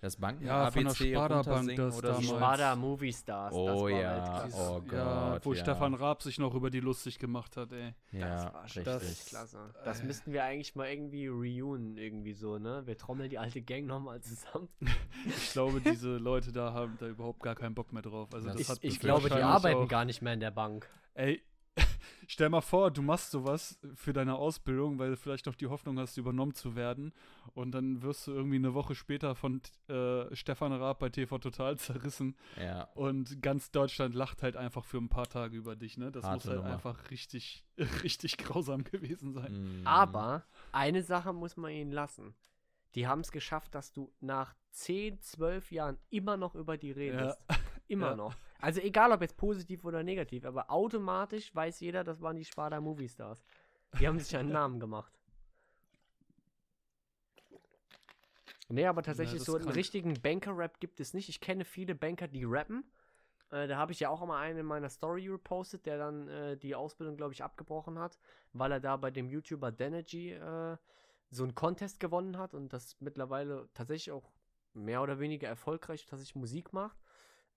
[0.00, 2.26] Das banken Ja, von der ABC Sparda-Bank das oder damals.
[2.26, 2.36] so.
[2.36, 3.50] Sparda Movie Stars.
[3.54, 4.56] das Oh war ja, Weltklasse.
[4.58, 4.92] oh Gott.
[4.92, 5.60] ja, wo ja.
[5.60, 7.94] Stefan Raab sich noch über die lustig gemacht hat, ey.
[8.12, 9.26] Ja, das war schon richtig.
[9.26, 9.58] klasse.
[9.84, 10.04] Das Äh.
[10.06, 12.82] müssten wir eigentlich mal irgendwie reunion irgendwie so, ne?
[12.86, 14.68] Wir trommeln die alte Gang nochmal zusammen.
[15.26, 18.28] Ich glaube, diese Leute da haben da überhaupt gar keinen Bock mehr drauf.
[18.32, 20.40] Also Das das Ich, hat ich das glaube, die arbeiten auch, gar nicht mehr in
[20.40, 20.88] der Bank.
[21.14, 21.42] Ey,
[22.30, 25.98] stell mal vor, du machst sowas für deine Ausbildung, weil du vielleicht noch die Hoffnung
[25.98, 27.12] hast, übernommen zu werden.
[27.54, 31.76] Und dann wirst du irgendwie eine Woche später von äh, Stefan Raab bei TV Total
[31.78, 32.36] zerrissen.
[32.56, 32.84] Ja.
[32.94, 36.12] Und ganz Deutschland lacht halt einfach für ein paar Tage über dich, ne?
[36.12, 36.72] Das Harte muss halt Nummer.
[36.72, 37.64] einfach richtig,
[38.04, 39.82] richtig grausam gewesen sein.
[39.82, 39.86] Mm.
[39.86, 42.34] Aber eine Sache muss man ihnen lassen.
[42.94, 47.42] Die haben es geschafft, dass du nach 10, 12 Jahren immer noch über die redest.
[47.90, 48.16] Immer Ja.
[48.16, 48.34] noch.
[48.60, 52.80] Also egal, ob jetzt positiv oder negativ, aber automatisch weiß jeder, das waren die Sparta
[52.80, 53.42] Movie Stars.
[53.98, 55.12] Die haben sich einen Namen gemacht.
[58.68, 59.76] Nee, aber tatsächlich das so einen krank.
[59.76, 61.28] richtigen Banker-Rap gibt es nicht.
[61.28, 62.84] Ich kenne viele Banker, die rappen.
[63.50, 66.56] Äh, da habe ich ja auch mal einen in meiner Story repostet, der dann äh,
[66.56, 68.20] die Ausbildung, glaube ich, abgebrochen hat,
[68.52, 70.76] weil er da bei dem YouTuber Denergy äh,
[71.30, 74.30] so einen Contest gewonnen hat und das mittlerweile tatsächlich auch
[74.74, 76.96] mehr oder weniger erfolgreich tatsächlich Musik macht.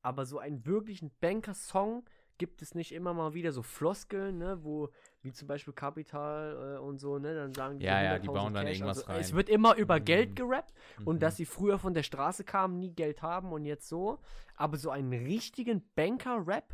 [0.04, 2.04] Aber so einen wirklichen Banker-Song
[2.38, 4.90] gibt es nicht immer mal wieder so Floskeln, ne, wo,
[5.22, 8.34] wie zum Beispiel Capital äh, und so, ne, dann sagen die Ja, ja, die 100.000
[8.34, 8.76] bauen dann Cash.
[8.78, 9.22] irgendwas also, rein.
[9.22, 10.06] Es wird immer über Mhm.
[10.06, 10.74] Geld gerappt
[11.06, 11.20] und Mhm.
[11.20, 14.20] dass sie früher von der Straße kamen, nie Geld haben und jetzt so.
[14.56, 16.74] Aber so einen richtigen Banker-Rap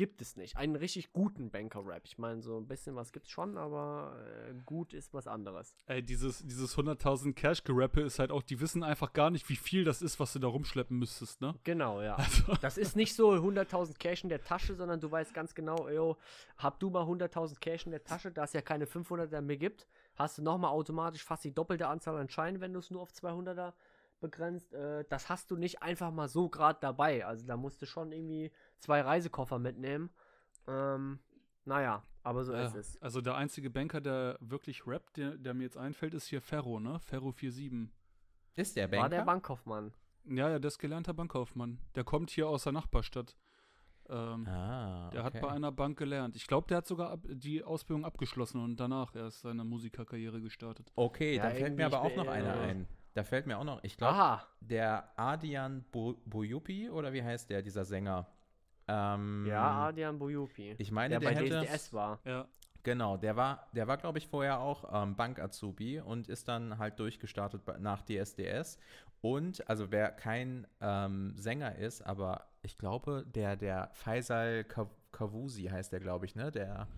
[0.00, 0.56] gibt es nicht.
[0.56, 2.04] Einen richtig guten Banker-Rap.
[2.06, 4.16] Ich meine, so ein bisschen was gibt's schon, aber
[4.48, 5.76] äh, gut ist was anderes.
[5.84, 9.84] Ey, dieses, dieses 100.000 Cash-Gerappe ist halt auch, die wissen einfach gar nicht, wie viel
[9.84, 11.54] das ist, was du da rumschleppen müsstest, ne?
[11.64, 12.16] Genau, ja.
[12.18, 15.86] Also, Das ist nicht so 100.000 Cash in der Tasche, sondern du weißt ganz genau,
[15.90, 16.16] yo,
[16.56, 19.86] hab du mal 100.000 Cash in der Tasche, da es ja keine 500er mehr gibt,
[20.16, 23.10] hast du nochmal automatisch fast die doppelte Anzahl an Scheinen, wenn du es nur auf
[23.10, 23.74] 200er
[24.20, 24.72] begrenzt.
[24.72, 27.24] Äh, das hast du nicht einfach mal so gerade dabei.
[27.26, 30.10] Also da musst du schon irgendwie zwei Reisekoffer mitnehmen.
[30.66, 31.18] Ähm,
[31.64, 33.02] naja, aber so ja, ist es.
[33.02, 36.78] also der einzige Banker, der wirklich rappt, der, der mir jetzt einfällt, ist hier Ferro,
[36.80, 36.98] ne?
[37.00, 37.88] Ferro 47.
[38.56, 39.02] Ist der Banker?
[39.02, 39.92] War der Bankkaufmann.
[40.24, 41.78] Ja, ja, der ist gelernter Bankkaufmann.
[41.94, 43.36] Der kommt hier aus der Nachbarstadt.
[44.08, 46.34] Ähm, Ah, Der hat bei einer Bank gelernt.
[46.36, 50.90] Ich glaube, der hat sogar ab, die Ausbildung abgeschlossen und danach erst seine Musikerkarriere gestartet.
[50.96, 52.88] Okay, Ja, da fällt mir aber auch noch einer äh, ein.
[53.20, 57.60] Da fällt mir auch noch, ich glaube, der Adian Bo Bojupi oder wie heißt der,
[57.60, 58.26] dieser Sänger?
[58.88, 60.74] Ähm, ja, Adrian Bojupi.
[60.78, 61.66] Ich meine, der, der, bei hätte.
[61.66, 62.18] DSDS war.
[62.24, 62.48] Ja,
[62.82, 66.98] Genau, der war, der war, glaube ich, vorher auch ähm, Bank-Azubi und ist dann halt
[66.98, 68.78] durchgestartet nach DSDS.
[69.20, 75.64] Und, also wer kein ähm, Sänger ist, aber ich glaube, der, der Faisal Kav- Kawusi
[75.64, 76.50] heißt der, glaube ich, ne?
[76.50, 76.88] Der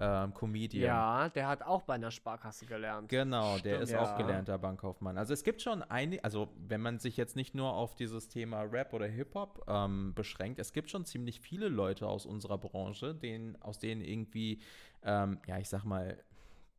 [0.00, 0.84] ähm, Comedian.
[0.84, 3.08] Ja, der hat auch bei einer Sparkasse gelernt.
[3.08, 3.82] Genau, der Stimmt.
[3.82, 4.02] ist Ja.
[4.02, 5.18] auch gelernter Bankkaufmann.
[5.18, 8.62] Also es gibt schon einige, also wenn man sich jetzt nicht nur auf dieses Thema
[8.62, 13.60] Rap oder Hip-Hop ähm, beschränkt, es gibt schon ziemlich viele Leute aus unserer Branche, denen,
[13.62, 14.60] aus denen irgendwie,
[15.02, 16.22] ähm, ja, ich sag mal,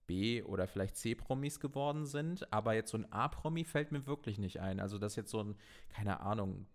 [0.07, 4.59] B- oder vielleicht C-Promis geworden sind, aber jetzt so ein A-Promi fällt mir wirklich nicht
[4.59, 4.79] ein.
[4.79, 5.55] Also das jetzt so ein,
[5.89, 6.65] keine Ahnung,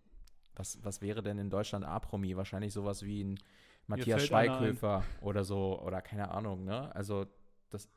[0.55, 2.37] was, was wäre denn in Deutschland A-Promi?
[2.37, 3.39] Wahrscheinlich sowas wie ein
[3.87, 4.25] Matthias.
[4.25, 6.93] Schweighöfer oder so, oder keine Ahnung, ne?
[6.95, 7.25] Also
[7.69, 7.89] das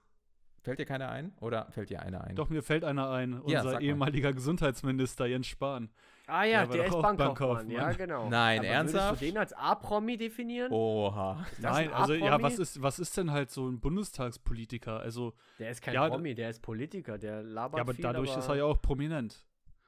[0.63, 1.33] fällt dir keiner ein?
[1.41, 2.37] Oder fällt dir einer ein?
[2.37, 3.41] doch, mir fällt einer ein.
[3.47, 5.91] Ja, Unser ehemaliger Gesundheitsminister Jens Spahn.
[6.27, 7.17] Ah ja, Der der ist Bankkaufmann.
[7.17, 7.71] Bankkaufmann.
[7.71, 8.29] Ja, genau.
[8.29, 9.09] Nein, Aber ernsthaft?
[9.13, 10.71] Würdest du den als A-Promi definieren?
[10.73, 11.47] Oha.
[11.59, 15.01] Nein, ein also ja, was ist, was ist denn halt so ein Bundestagspolitiker?
[15.01, 18.31] Also, Der ist kein Ja, Promi, der ist Politiker, der labert ja, aber viel, dadurch
[18.31, 19.47] aber ist er ja auch prominent.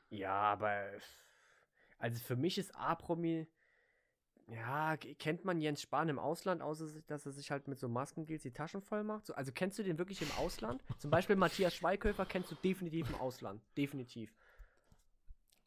[0.09, 0.83] Ja, aber
[1.99, 3.47] also für mich ist A-Promi
[4.55, 8.43] ja, kennt man Jens Spahn im Ausland, außer dass er sich halt mit so Maskendeals
[8.43, 9.27] die Taschen voll macht?
[9.27, 10.83] So, also kennst du den wirklich im Ausland?
[10.99, 13.63] Zum Beispiel Matthias Schweighöfer kennst du definitiv im Ausland.
[13.77, 14.35] Definitiv.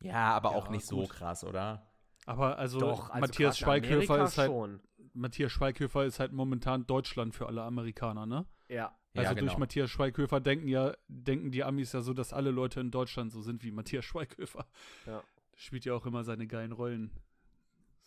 [0.01, 1.09] Ja, aber Ja, auch nicht so gut.
[1.09, 1.87] krass, oder?
[2.25, 4.81] Aber also, Doch, also Matthias Schweighöfer ist halt schon.
[5.13, 8.45] Matthias Schweighöfer ist halt momentan Deutschland für alle Amerikaner, ne?
[8.69, 8.97] Ja.
[9.15, 9.59] Also ja, durch genau.
[9.59, 13.41] Matthias Schweighöfer denken ja, denken die Amis ja so, dass alle Leute in Deutschland so
[13.41, 14.65] sind wie Matthias Schweighöfer.
[15.05, 15.21] Ja.
[15.55, 17.11] Spielt ja auch immer seine geilen Rollen.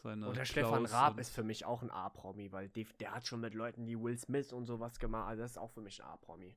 [0.07, 3.40] Seine Oder Stefan Raab ist für mich auch ein A-Promi, weil der, der hat schon
[3.40, 5.28] mit Leuten wie Will Smith und sowas gemacht.
[5.28, 6.54] Also das ist auch für mich ein A-Promi.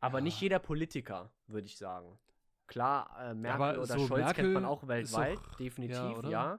[0.00, 0.24] Aber Ja.
[0.24, 2.18] nicht jeder Politiker, würde ich sagen.
[2.66, 6.28] Klar, äh, Merkel aber oder so Scholz kennt Merkel man auch weltweit, doch- definitiv, ja,
[6.30, 6.58] ja?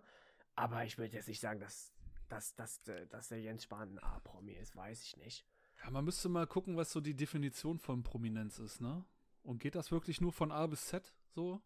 [0.56, 1.94] Aber ich würde jetzt nicht sagen, dass,
[2.28, 5.46] dass, dass, äh, dass der Jens Spahn ein A-Promi ist, weiß ich nicht.
[5.84, 9.06] Ja, man müsste mal gucken, was so die Definition von Prominenz ist, ne?
[9.44, 11.62] Und geht das wirklich nur von A bis Z so?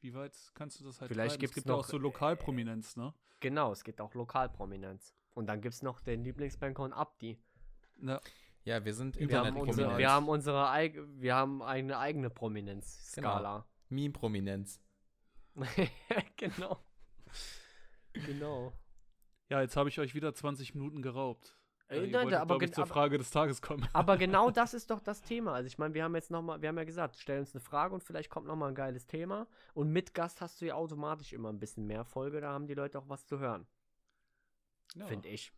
[0.00, 1.40] Wie weit kannst du das halt Vielleicht treiben?
[1.40, 3.12] gibt's Es gibt ja auch noch, so äh, Lokalprominenz, ne?
[3.40, 5.14] Genau, es gibt auch Lokalprominenz.
[5.34, 7.38] Und dann gibt es noch den Lieblingsbanker und Abdi.
[7.98, 8.20] Na,
[8.64, 9.98] Ja, wir sind Wir haben, unsere, Internetprominenz.
[9.98, 13.66] wir haben unsere eig wir haben eine eigene Prominenzskala.
[13.88, 14.80] Meme-Prominenz.
[16.36, 16.84] genau.
[18.12, 18.72] Genau.
[19.48, 21.59] ja, jetzt habe ich euch wieder 20 Minuten geraubt.
[21.90, 23.86] Äh, Äh, ihr nein, wolltet, aber ich, zur Frage des Tages kommen.
[23.92, 25.54] Aber genau das ist doch das Thema.
[25.54, 27.60] Also ich meine, wir haben jetzt noch mal, wir haben ja gesagt, stell uns eine
[27.60, 29.46] Frage und vielleicht kommt noch mal ein geiles Thema.
[29.74, 32.40] Und mit Gast hast du ja automatisch immer ein bisschen mehr Folge.
[32.40, 33.66] Da haben die Leute auch was zu hören,
[34.94, 35.06] Ja.
[35.06, 35.52] finde ich.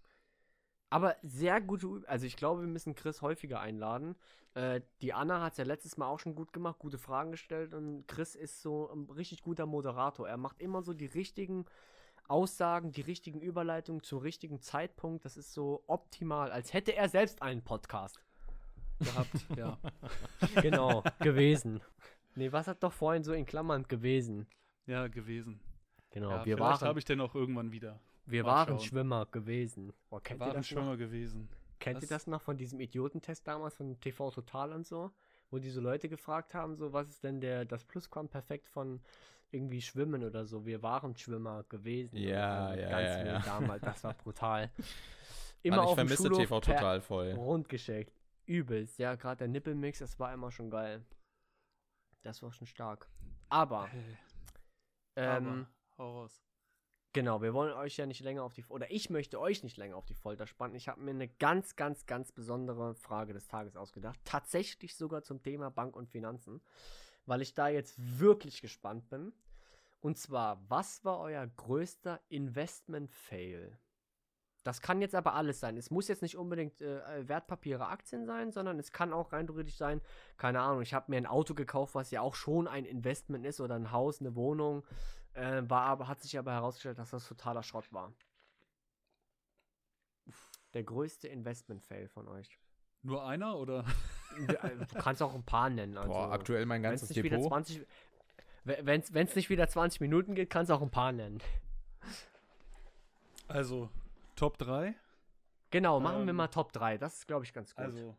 [0.91, 4.15] Aber sehr gute, Üb- also ich glaube, wir müssen Chris häufiger einladen.
[4.55, 7.73] Äh, die Anna hat es ja letztes Mal auch schon gut gemacht, gute Fragen gestellt
[7.73, 10.29] und Chris ist so ein richtig guter Moderator.
[10.29, 11.65] Er macht immer so die richtigen
[12.33, 15.27] Aussagen, die richtigen Überleitungen zum richtigen Zeitpunkt.
[15.27, 18.19] Das ist so optimal, als hätte er selbst einen Podcast.
[19.01, 19.79] Gehabt, ja.
[20.63, 21.83] Genau, gewesen.
[22.35, 24.47] Nee, was hat doch vorhin so in Klammern gewesen?
[24.87, 25.61] Ja, gewesen.
[26.11, 28.01] Genau, ja, wir vielleicht waren, habe ich den auch irgendwann wieder.
[28.25, 28.81] wir mal waren schauen.
[28.81, 29.93] Schwimmer gewesen.
[30.09, 30.79] Boah, kennt ihr Waren das noch?
[30.79, 31.51] Schwimmer gewesen.
[31.81, 32.09] Kennt ihr Was?
[32.09, 35.11] das noch von diesem Idiotentest damals von TV Total und so?
[35.51, 39.03] Wo diese Leute gefragt haben, so, was ist denn der, das Plusquamperfekt von
[39.53, 40.67] irgendwie Schwimmen oder so?
[40.67, 42.17] Wir waren Schwimmer gewesen.
[42.17, 43.39] Ja, ja, ganz ja, ja.
[43.41, 44.71] damals, das war brutal.
[44.79, 44.85] Mann,
[45.63, 47.33] Immer ich auf vermisse Schulhof TV total voll.
[47.33, 48.13] Rund geschickt.
[48.47, 51.05] Übelst, ja, gerade der Nippelmix, das war immer schon geil.
[52.23, 53.09] Das war schon stark.
[53.49, 53.89] Aber,
[55.17, 55.67] ähm, aber,
[55.99, 56.43] hau raus.
[57.15, 59.97] Genau, wir wollen euch ja nicht länger auf die oder ich möchte euch nicht länger
[59.97, 60.75] auf die Folter spannen.
[60.75, 64.19] Ich habe mir eine ganz, ganz, ganz besondere Frage des Tages ausgedacht.
[64.25, 66.63] Tatsächlich sogar zum Thema Bank und Finanzen,
[67.27, 69.33] weil ich da jetzt wirklich gespannt bin.
[70.01, 73.79] Und zwar, was war euer größter Investment-Fail?
[74.65, 75.77] Das kann jetzt aber alles sein.
[75.77, 79.77] Es muss jetzt nicht unbedingt äh, Wertpapiere, Aktien sein, sondern es kann auch rein theoretisch
[79.77, 80.01] sein,
[80.37, 83.61] keine Ahnung, ich habe mir ein Auto gekauft, was ja auch schon ein Investment ist
[83.61, 84.85] oder ein Haus, eine Wohnung.
[85.35, 88.13] Äh, war aber, hat sich aber herausgestellt, dass das totaler Schrott war.
[90.75, 92.59] Der größte Investment-Fail von euch.
[93.03, 93.85] Nur einer oder?
[94.49, 95.97] Äh, Du kannst auch ein paar nennen.
[95.97, 97.49] Also, Boah, aktuell mein wenn's ganzes wieder Depot.
[97.49, 97.87] 20,
[98.65, 101.41] wenn es nicht wieder 20 Minuten geht, kannst du auch ein paar nennen.
[103.49, 103.89] Also,
[104.37, 104.95] Top 3.
[105.71, 106.99] Genau, machen wir Ähm, mal Top 3.
[106.99, 107.85] Das ist, glaube ich, ganz gut.
[107.85, 108.17] Also,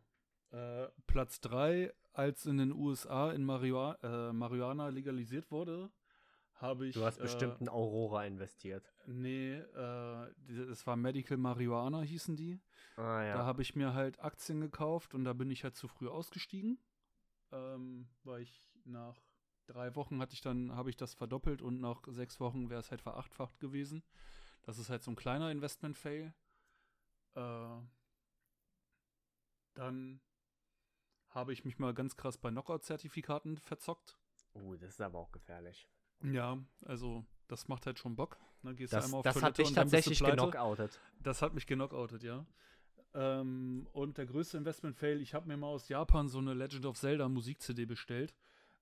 [0.51, 5.89] äh, Platz 3, als in den USA in Marihuana, äh, Marihuana legalisiert wurde,
[6.64, 6.95] habe ich.
[6.95, 8.91] du hast äh, bestimmt in Aurora investiert.
[9.05, 10.28] Nee, äh,
[10.72, 12.59] es war Medical Marihuana, hießen die.
[12.95, 13.45] Ah Da ja.
[13.45, 16.80] habe ich mir halt Aktien gekauft und da bin ich halt zu früh ausgestiegen.
[17.51, 19.22] Ähm, weil ich nach
[19.68, 22.89] drei Wochen hatte ich dann, habe ich das verdoppelt und nach sechs Wochen wäre es
[22.89, 24.03] halt verachtfacht gewesen.
[24.64, 26.34] Das ist halt so ein kleiner Investment-Fail.
[27.36, 27.78] Äh,
[29.76, 30.22] dann
[31.30, 34.18] habe ich mich mal ganz krass bei Knockout-Zertifikaten verzockt.
[34.53, 35.89] Uh, das ist aber auch gefährlich.
[36.24, 38.38] Ja, also das macht halt schon Bock.
[38.62, 41.00] Ne, gehst Das, einmal auf das Toilette hat dich tatsächlich genockoutet.
[41.22, 42.46] Das hat mich genockoutet, ja.
[43.14, 46.98] Ähm, und der größte Investment-Fail, ich habe mir mal aus Japan so eine Legend of
[46.98, 48.34] Zelda Musik-CD bestellt.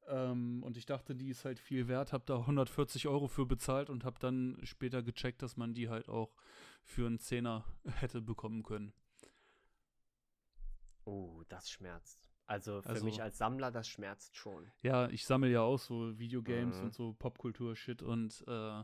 [0.07, 3.89] Ähm, und ich dachte, die ist halt viel wert, habe da 140 Euro für bezahlt
[3.89, 6.35] und habe dann später gecheckt, dass man die halt auch
[6.83, 7.65] für einen Zehner
[7.99, 8.93] hätte bekommen können.
[11.05, 12.30] Uh, das schmerzt.
[12.51, 14.69] Also für Also- mich als Sammler, das schmerzt schon.
[14.81, 16.83] Ja, ich sammle ja auch so Videogames Mhm.
[16.85, 18.83] und so Popkultur-Shit und äh,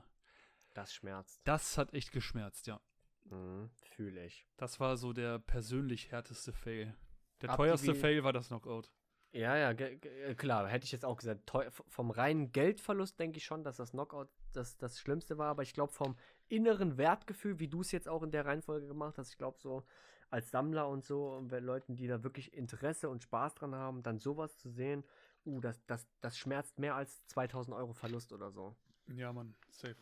[0.74, 1.42] Das schmerzt.
[1.44, 2.80] das hat echt geschmerzt, ja.
[3.26, 4.48] Mhm, Fühle ich.
[4.56, 6.96] Das war so der persönlich härteste Fail.
[7.42, 8.90] Der ihr teuerste Fail war das Knockout.
[9.34, 11.52] Ja, ja, äh, klar, hätte ich jetzt auch gesagt.
[11.90, 15.74] Vom reinen Geldverlust denke ich schon, dass das Knockout das, das Schlimmste war, aber ich
[15.74, 16.16] glaube vom
[16.48, 19.84] inneren Wertgefühl, wie du es jetzt auch in der Reihenfolge gemacht hast, ich glaube so
[20.30, 24.04] als Sammler und so, und bei Leuten, die da wirklich Interesse und Spaß dran haben,
[24.04, 25.04] dann sowas zu sehen,
[25.46, 28.76] uh, das, das, das schmerzt mehr als 2000 Euro Verlust oder so.
[29.16, 29.96] Ja, Mann, safe.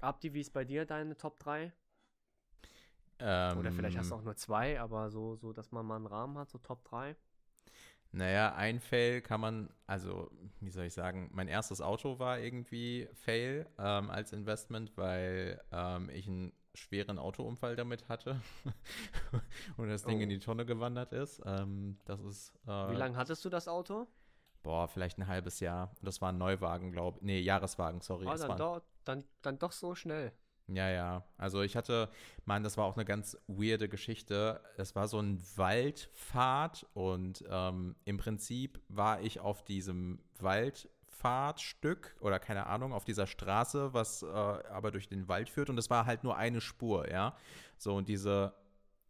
[0.00, 1.72] Abdi, wie ist bei dir deine Top 3?
[3.18, 6.06] Ähm, Oder vielleicht hast du auch nur zwei, aber so, so, dass man mal einen
[6.06, 7.14] Rahmen hat, so Top 3.
[8.12, 10.30] Naja, ein Fail kann man, also
[10.60, 16.10] wie soll ich sagen, mein erstes Auto war irgendwie Fail ähm, als Investment, weil ähm,
[16.10, 18.40] ich einen schweren Autounfall damit hatte
[19.76, 20.22] und das Ding Oh.
[20.22, 21.42] in die Tonne gewandert ist.
[21.44, 24.06] Ähm, das ist, äh, Wie lange hattest du das Auto?
[24.62, 25.96] boah, vielleicht ein halbes Jahr.
[26.02, 27.24] Das war ein Neuwagen, glaube ich.
[27.24, 28.26] Nee, Jahreswagen, sorry.
[28.26, 30.32] Das dann, war, doch, dann, dann doch so schnell.
[30.68, 31.24] Ja, ja.
[31.38, 32.10] Also ich hatte,
[32.44, 34.60] Mann, das war auch eine ganz weirde Geschichte.
[34.76, 40.22] Es war so ein Waldpfad und ähm, im Prinzip war ich auf diesem
[41.20, 45.78] Waldpfadstück oder keine Ahnung, auf dieser Straße, was äh, aber durch den Wald führt und
[45.78, 47.36] es war halt nur eine Spur, ja.
[47.76, 48.54] So und diese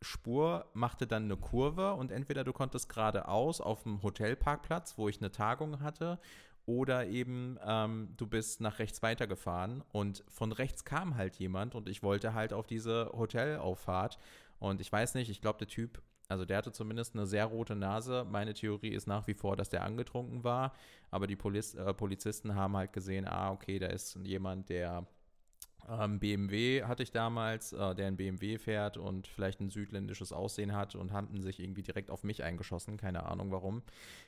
[0.03, 5.19] Spur machte dann eine Kurve und entweder du konntest geradeaus auf dem Hotelparkplatz, wo ich
[5.19, 6.19] eine Tagung hatte,
[6.67, 11.89] oder eben ähm, du bist nach rechts weitergefahren und von rechts kam halt jemand und
[11.89, 14.19] ich wollte halt auf diese Hotelauffahrt
[14.59, 16.01] und ich weiß nicht, ich glaube der Typ,
[16.31, 18.25] also der hatte zumindest eine sehr rote Nase.
[18.31, 20.73] Meine Theorie ist nach wie vor, dass der angetrunken war,
[21.11, 25.07] aber die Poliz äh, Polizisten haben halt gesehen, ah okay, da ist jemand, der
[25.89, 30.75] ähm, BMW hatte ich damals, äh, der ein BMW fährt und vielleicht ein südländisches Aussehen
[30.75, 32.97] hat und haben sich irgendwie direkt auf mich eingeschossen.
[32.97, 33.83] Keine Ahnung warum.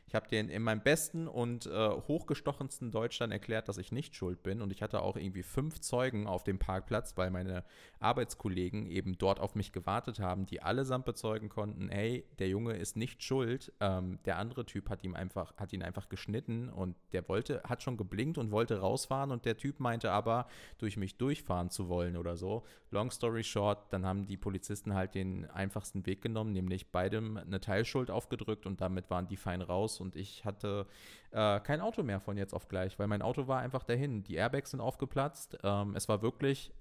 [0.07, 4.15] Ich habe denen in meinem besten und äh, hochgestochensten Deutsch dann erklärt, dass ich nicht
[4.15, 4.61] schuld bin.
[4.61, 7.65] Und ich hatte auch irgendwie fünf Zeugen auf dem Parkplatz, weil meine
[8.01, 12.97] Arbeitskollegen eben dort auf mich gewartet haben, die allesamt bezeugen konnten, hey, der Junge ist
[12.97, 13.73] nicht schuld.
[13.81, 17.83] Ähm, der andere Typ hat ihm einfach, hat ihn einfach geschnitten und der wollte, hat
[17.83, 20.47] schon geblinkt und wollte rausfahren und der Typ meinte aber,
[20.79, 22.65] durch mich durchfahren zu wollen oder so.
[22.91, 27.61] Long story short, dann haben die Polizisten halt den einfachsten Weg genommen, nämlich beidem eine
[27.61, 30.87] Teilschuld aufgedrückt und damit waren die fein raus und ich hatte
[31.31, 34.23] äh, kein Auto mehr von jetzt auf gleich, weil mein Auto war einfach dahin.
[34.23, 35.59] Die Airbags sind aufgeplatzt.
[35.63, 36.73] Ähm, es war wirklich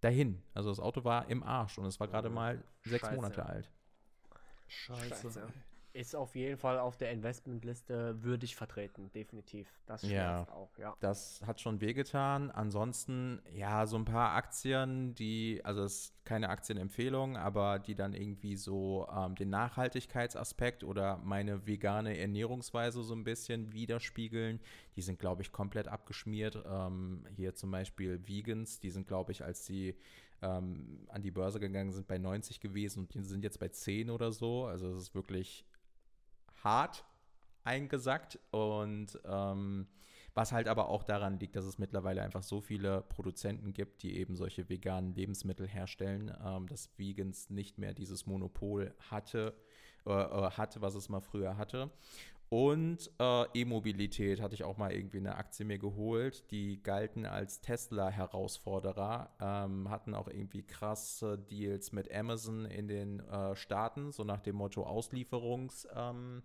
[0.00, 0.42] dahin.
[0.54, 3.16] Also das Auto war im Arsch und es war gerade mal sechs Scheiße.
[3.16, 3.70] Monate alt.
[4.68, 5.48] Scheiße.
[5.98, 9.66] Ist auf jeden Fall auf der Investmentliste würdig vertreten, definitiv.
[9.86, 10.08] Das Ja.
[10.44, 10.96] schmerzt auch, ja.
[11.00, 12.52] Das hat schon wehgetan.
[12.52, 18.12] Ansonsten, ja, so ein paar Aktien, die, also es ist keine Aktienempfehlung, aber die dann
[18.12, 24.60] irgendwie so ähm, den Nachhaltigkeitsaspekt oder meine vegane Ernährungsweise so ein bisschen widerspiegeln.
[24.94, 26.62] Die sind, glaube ich, komplett abgeschmiert.
[26.64, 29.96] Ähm, hier zum Beispiel Vegans, die sind, glaube ich, als sie
[30.42, 34.10] ähm, an die Börse gegangen sind, bei 90 gewesen und die sind jetzt bei 10
[34.10, 34.66] oder so.
[34.66, 35.64] Also es ist wirklich
[36.64, 37.04] hart
[37.64, 39.86] eingesackt und ähm,
[40.34, 44.16] was halt aber auch daran liegt, dass es mittlerweile einfach so viele Produzenten gibt, die
[44.18, 49.54] eben solche veganen Lebensmittel herstellen, ähm, dass Vegans nicht mehr dieses Monopol hatte,
[50.06, 51.90] äh, äh, hatte, was es mal früher hatte.
[52.50, 56.50] Und äh, E-Mobilität hatte ich auch mal irgendwie eine Aktie mir geholt.
[56.50, 63.54] Die galten als Tesla-Herausforderer, ähm, hatten auch irgendwie krasse Deals mit Amazon in den äh,
[63.54, 65.86] Staaten, so nach dem Motto Auslieferungs.
[65.94, 66.42] Ähm,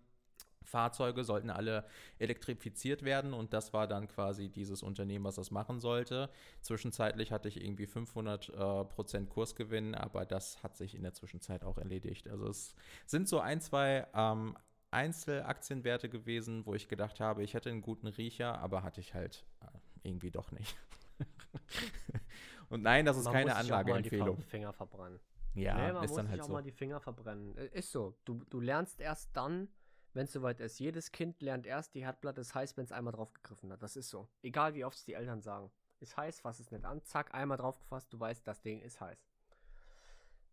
[1.24, 1.86] sollten alle
[2.20, 6.30] elektrifiziert werden und das war dann quasi dieses Unternehmen, was das machen sollte.
[6.62, 8.54] Zwischenzeitlich hatte ich irgendwie 500 äh,
[8.86, 12.28] Prozent Kursgewinn, aber das hat sich in der Zwischenzeit auch erledigt.
[12.28, 12.76] Also es
[13.06, 14.58] sind so ein, zwei ähm,
[14.94, 19.46] Einzelaktienwerte gewesen, wo ich gedacht habe, ich hätte einen guten Riecher, aber hatte ich halt
[19.62, 19.68] äh,
[20.04, 20.76] irgendwie doch nicht.
[22.70, 24.42] und nein, das ist Man keine Anlageempfehlung.
[24.44, 25.20] Finger verbrennen.
[25.56, 26.54] Ja, nee, man ist muss dann sich halt auch so.
[26.54, 27.56] mal die Finger verbrennen.
[27.58, 28.16] Äh, Ist so.
[28.26, 29.70] Du, du lernst erst dann,
[30.14, 30.80] wenn es soweit ist.
[30.80, 33.84] Jedes Kind lernt erst, die Herdplatte ist heiß, wenn es einmal drauf gegriffen hat.
[33.84, 34.28] Das ist so.
[34.42, 35.72] Egal wie oft es die Eltern sagen.
[36.00, 37.04] Ist heiß, fass es nicht an.
[37.04, 39.26] Zack, einmal drauf gefasst, du weißt, das Ding ist heiß.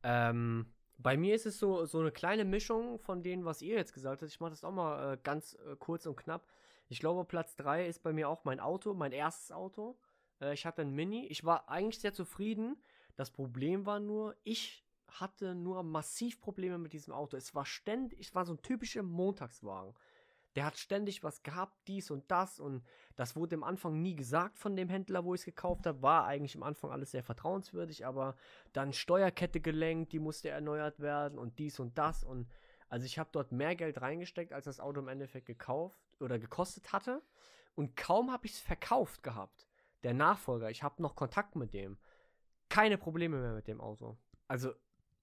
[0.02, 0.66] Ähm,
[1.02, 4.22] bei mir ist es so, so eine kleine Mischung von denen, was ihr jetzt gesagt
[4.22, 4.30] habt.
[4.30, 6.46] Ich mache das auch mal äh, ganz äh, kurz und knapp.
[6.88, 9.98] Ich glaube, Platz 3 ist bei mir auch mein Auto, mein erstes Auto.
[10.40, 11.26] Äh, ich hatte ein Mini.
[11.26, 12.76] Ich war eigentlich sehr zufrieden.
[13.16, 17.36] Das Problem war nur, ich hatte nur massiv Probleme mit diesem Auto.
[17.36, 19.94] Es war ständig, es war so ein typischer Montagswagen.
[20.56, 22.84] Der hat ständig was gehabt, dies und das und
[23.14, 26.02] das wurde am Anfang nie gesagt von dem Händler, wo ich es gekauft habe.
[26.02, 28.34] War eigentlich am Anfang alles sehr vertrauenswürdig, aber
[28.72, 32.50] dann Steuerkette gelenkt, die musste erneuert werden und dies und das und
[32.88, 36.92] also ich habe dort mehr Geld reingesteckt, als das Auto im Endeffekt gekauft oder gekostet
[36.92, 37.22] hatte
[37.76, 39.68] und kaum habe ich es verkauft gehabt.
[40.02, 41.98] Der Nachfolger, ich habe noch Kontakt mit dem.
[42.68, 44.16] Keine Probleme mehr mit dem Auto.
[44.48, 44.72] Also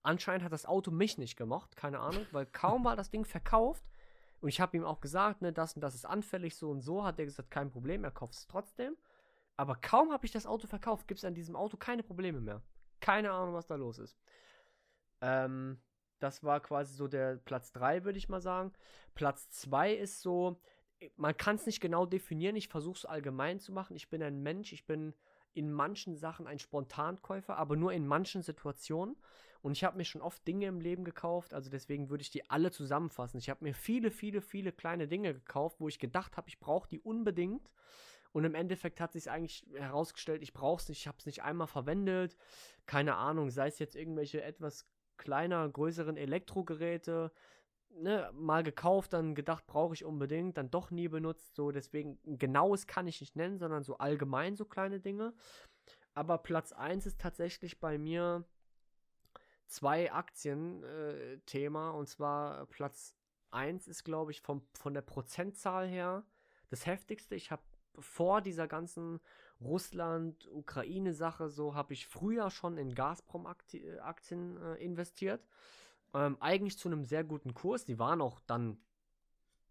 [0.02, 3.84] anscheinend hat das Auto mich nicht gemocht, keine Ahnung, weil kaum war das Ding verkauft
[4.40, 7.04] und ich habe ihm auch gesagt, ne, das und das ist anfällig, so und so,
[7.04, 8.96] hat er gesagt, kein Problem, er kauft es trotzdem.
[9.56, 12.62] Aber kaum habe ich das Auto verkauft, gibt es an diesem Auto keine Probleme mehr.
[13.00, 14.18] Keine Ahnung, was da los ist.
[15.22, 15.82] Ähm,
[16.20, 18.74] das war quasi so der Platz 3, würde ich mal sagen.
[19.16, 20.62] Platz 2 ist so,
[21.16, 23.96] man kann es nicht genau definieren, ich versuche es allgemein zu machen.
[23.96, 25.14] Ich bin ein Mensch, ich bin
[25.54, 29.16] in manchen Sachen ein Spontankäufer, aber nur in manchen Situationen.
[29.68, 32.50] Und ich habe mir schon oft Dinge im Leben gekauft, also deswegen würde ich die
[32.50, 33.38] alle zusammenfassen.
[33.38, 36.88] Ich habe mir viele, viele, viele kleine Dinge gekauft, wo ich gedacht habe, ich brauche
[36.88, 37.70] die unbedingt.
[38.32, 41.44] Und im Endeffekt hat sich eigentlich herausgestellt, ich brauche es nicht, ich habe es nicht
[41.44, 42.38] einmal verwendet.
[42.86, 44.88] Keine Ahnung, sei es jetzt irgendwelche etwas
[45.18, 47.34] kleiner, größeren Elektrogeräte,
[47.90, 51.56] ne, mal gekauft, dann gedacht, brauche ich unbedingt, dann doch nie benutzt.
[51.56, 55.34] So, deswegen genaues kann ich nicht nennen, sondern so allgemein so kleine Dinge.
[56.14, 58.46] Aber Platz 1 ist tatsächlich bei mir
[59.68, 61.92] zwei Aktien-Thema.
[61.92, 63.16] und zwar Platz
[63.52, 66.26] 1 ist, glaube ich, vom, von der Prozentzahl her
[66.70, 67.36] das heftigste.
[67.36, 67.64] Ich habe
[68.00, 69.20] vor dieser ganzen
[69.62, 75.46] Russland-Ukraine-Sache so, habe ich früher schon in Gazprom-Aktien äh, investiert.
[76.14, 77.86] Ähm, eigentlich zu einem sehr guten Kurs.
[77.86, 78.78] Die waren auch dann,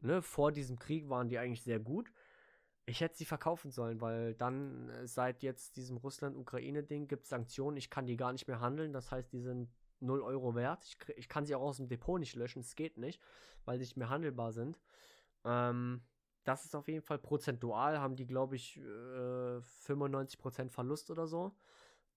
[0.01, 2.13] ne, vor diesem Krieg waren die eigentlich sehr gut.
[2.87, 7.77] Ich hätte sie verkaufen sollen, weil dann äh, seit jetzt diesem Russland-Ukraine-Ding gibt es Sanktionen.
[7.77, 8.93] Ich kann die gar nicht mehr handeln.
[8.93, 9.69] Das heißt, die sind
[10.07, 10.85] 0 Euro wert.
[10.85, 12.61] Ich, ich kann sie auch aus dem Depot nicht löschen.
[12.61, 13.21] Es geht nicht,
[13.65, 14.81] weil sie nicht mehr handelbar sind.
[15.45, 16.03] Ähm,
[16.45, 21.57] das ist auf jeden Fall prozentual, haben die, glaube ich, äh, 95% Verlust oder so.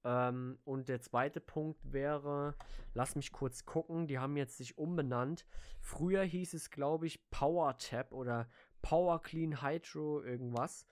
[0.03, 2.55] Ähm, und der zweite Punkt wäre,
[2.93, 5.45] lass mich kurz gucken, die haben jetzt sich umbenannt.
[5.81, 8.47] Früher hieß es, glaube ich, Power Tap oder
[8.81, 10.85] Power Clean Hydro irgendwas.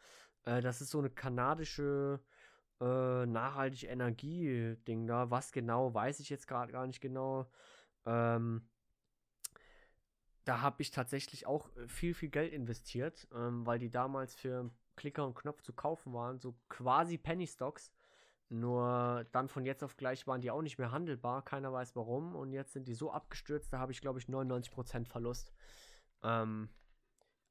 [0.43, 2.19] Äh, das ist so eine kanadische
[2.79, 5.31] äh, nachhaltige Energie-Ding da.
[5.31, 7.49] Was genau, weiß ich jetzt gerade gar nicht genau.
[8.05, 8.67] Ähm,
[10.45, 14.69] da habe ich tatsächlich auch äh, viel, viel Geld investiert, ähm, weil die damals für
[14.95, 17.91] Klicker und Knopf zu kaufen waren, so quasi Penny Stocks.
[18.49, 22.35] Nur dann von jetzt auf gleich waren die auch nicht mehr handelbar, keiner weiß warum.
[22.35, 25.51] Und jetzt sind die so abgestürzt, da habe ich glaube ich 99% Verlust.
[26.23, 26.69] Ähm,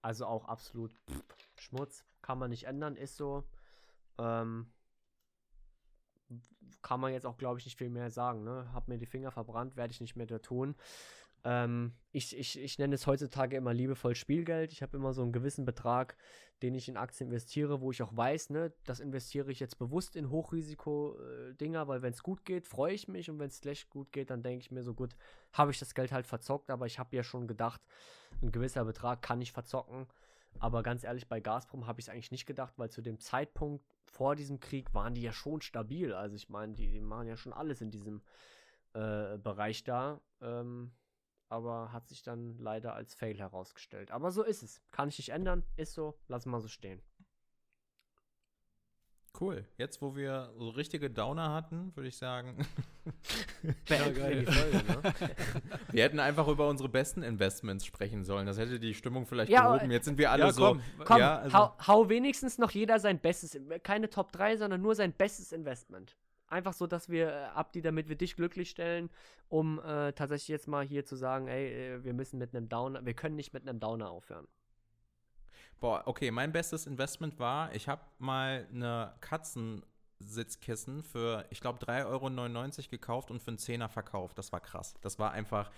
[0.01, 1.24] also auch absolut pff,
[1.59, 3.45] Schmutz, kann man nicht ändern, ist so.
[4.18, 4.72] Ähm,
[6.83, 8.45] kann man jetzt auch glaube ich nicht viel mehr sagen.
[8.45, 8.69] Ne?
[8.73, 10.75] Hab mir die Finger verbrannt, werde ich nicht mehr tun.
[11.47, 14.73] Ähm, ich, ich, ich nenne es heutzutage immer liebevoll Spielgeld.
[14.73, 16.17] Ich habe immer so einen gewissen Betrag,
[16.62, 20.17] den ich in Aktien investiere, wo ich auch weiß, ne, das investiere ich jetzt bewusst
[20.17, 24.11] in Hochrisiko-Dinger, weil wenn es gut geht, freue ich mich und wenn es schlecht gut
[24.11, 25.14] geht, dann denke ich mir so gut,
[25.53, 27.81] habe ich das Geld halt verzockt, aber ich habe ja schon gedacht,
[28.43, 30.09] ein gewisser Betrag kann ich verzocken.
[30.61, 33.85] Aber ganz ehrlich, bei Gazprom habe ich es eigentlich nicht gedacht, weil zu dem Zeitpunkt
[34.05, 36.13] vor diesem Krieg waren die ja schon stabil.
[36.13, 38.23] Also ich meine, die, die machen ja schon alles in diesem
[38.95, 40.21] äh, Bereich da.
[40.41, 40.93] Ähm,
[41.49, 44.11] aber hat sich dann leider als Fail herausgestellt.
[44.11, 44.83] Aber so ist es.
[44.91, 47.01] Kann ich nicht ändern, ist so, lassen wir so stehen.
[49.41, 49.64] Cool.
[49.76, 52.57] Jetzt, wo wir so richtige Downer hatten, würde ich sagen.
[53.89, 55.14] Beenden wir die Folge, ne?
[55.93, 58.47] wir hätten einfach über unsere besten Investments sprechen sollen.
[58.47, 59.91] Das hätte die Stimmung vielleicht Ja, gehoben.
[59.91, 60.62] Jetzt sind wir alle Ja, so.
[60.62, 64.80] komm, Komm, ja, also, hau, hau wenigstens noch jeder sein bestes, keine Top 3, sondern
[64.80, 66.16] nur sein bestes Investment.
[66.49, 69.11] Einfach so, dass wir äh, ab die, damit wir dich glücklich stellen,
[69.49, 73.05] um äh, tatsächlich jetzt mal hier zu sagen, ey, äh, wir müssen mit einem Downer,
[73.05, 74.47] wir können nicht mit einem Downer aufhören.
[75.81, 82.07] Boah, okay, mein bestes Investment war, ich habe mal eine Katzensitzkissen für, ich glaube, 3,99
[82.07, 84.39] Euro gekauft und für einen Zehner verkauft.
[84.39, 84.95] Das war krass.
[85.03, 85.70] Das war einfach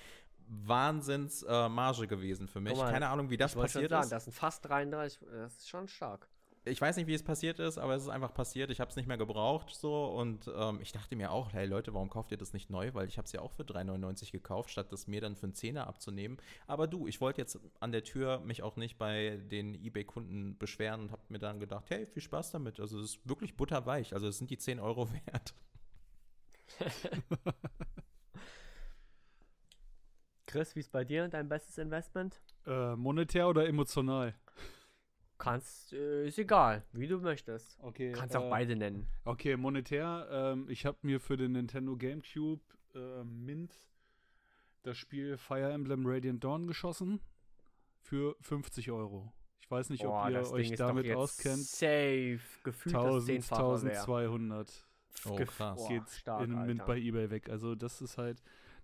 [0.49, 2.77] Wahnsinns äh, Marge gewesen für mich.
[2.77, 4.13] Mal, Keine Ahnung, wie das passiert sagen, ist.
[4.13, 6.29] das sind fast 33, das ist schon stark.
[6.69, 8.71] Ich weiß nicht, wie es passiert ist, aber es ist einfach passiert.
[8.71, 11.95] Ich habe es nicht mehr gebraucht so und ähm, ich dachte mir auch, hey Leute,
[11.95, 12.95] warum kauft ihr das nicht neu?
[12.95, 15.55] Weil ich habe es ja auch für 3,99 gekauft, statt das mir dann für einen
[15.55, 16.39] Zehner abzunehmen.
[16.67, 21.01] Aber du, ich wollte jetzt an der Tür mich auch nicht bei den eBay-Kunden beschweren
[21.03, 22.81] und habe mir dann gedacht, hey, viel Spaß damit.
[22.81, 24.15] Also es ist wirklich butterweich.
[24.15, 25.55] Also es sind die 10 Euro wert.
[30.47, 32.41] Chris, wie ist bei dir dein bestes Investment?
[32.67, 34.35] Äh, monetär oder emotional?
[35.39, 37.79] Kannst, äh, ist egal, wie du möchtest.
[37.81, 38.13] Okay.
[38.13, 39.07] Kannst auch äh, beide nennen.
[39.25, 40.29] Okay, monetär.
[40.31, 42.61] Ähm, ich habe mir für den Nintendo GameCube
[42.95, 43.75] äh, Mint
[44.83, 47.21] das Spiel Fire Emblem Radiant Dawn geschossen
[48.01, 49.33] für 50 Euro.
[49.61, 51.59] Ich weiß nicht, Boah, ob ihr das Ding euch ist doch damit jetzt auskennt.
[51.59, 53.97] Safe, gefühlt das 1000, Zehnfache wert.
[53.97, 54.89] 1200
[55.27, 55.77] Oh, krass.
[55.77, 56.85] Boah, geht's stark, in Mint Alter.
[56.87, 57.49] bei eBay weg.
[57.49, 58.43] Also das ist halt,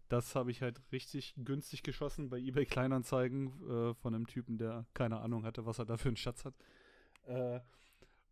[0.09, 4.87] das habe ich halt richtig günstig geschossen bei eBay Kleinanzeigen äh, von einem Typen, der
[4.95, 6.55] keine Ahnung hatte, was er da für einen Schatz hat.
[7.27, 7.61] Äh,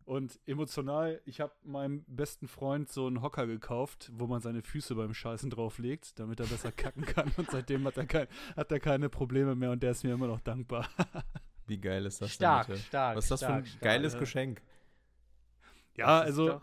[0.05, 4.95] und emotional, ich habe meinem besten Freund so einen Hocker gekauft, wo man seine Füße
[4.95, 7.31] beim Scheißen drauflegt, damit er besser kacken kann.
[7.37, 10.27] Und seitdem hat er, kein, hat er keine Probleme mehr und der ist mir immer
[10.27, 10.89] noch dankbar.
[11.67, 12.87] Wie geil ist das Stark, denn bitte?
[12.87, 13.15] stark.
[13.15, 14.19] Was ist das für ein stark, geiles stark.
[14.19, 14.61] Geschenk?
[15.95, 16.61] Ja, also doch-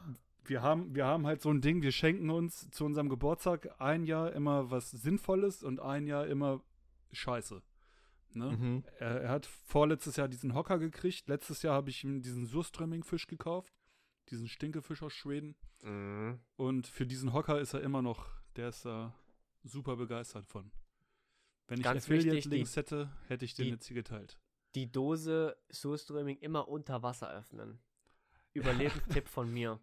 [0.50, 4.04] wir haben, wir haben halt so ein Ding, wir schenken uns zu unserem Geburtstag ein
[4.04, 6.60] Jahr immer was Sinnvolles und ein Jahr immer
[7.12, 7.62] Scheiße.
[8.32, 8.50] Ne?
[8.50, 8.84] Mhm.
[8.98, 13.28] Er, er hat vorletztes Jahr diesen Hocker gekriegt, letztes Jahr habe ich ihm diesen Surströmming-Fisch
[13.28, 13.72] gekauft,
[14.30, 15.54] diesen Stinkefisch aus Schweden.
[15.82, 16.40] Mhm.
[16.56, 18.26] Und für diesen Hocker ist er immer noch,
[18.56, 19.14] der ist da
[19.62, 20.72] super begeistert von.
[21.68, 24.36] Wenn ich Ganz wichtig, Affiliate-Links hätte, hätte ich den die- jetzt hier geteilt.
[24.74, 27.78] Die Dose Surströmming immer unter Wasser öffnen.
[28.52, 29.78] Überlebenstipp von mir.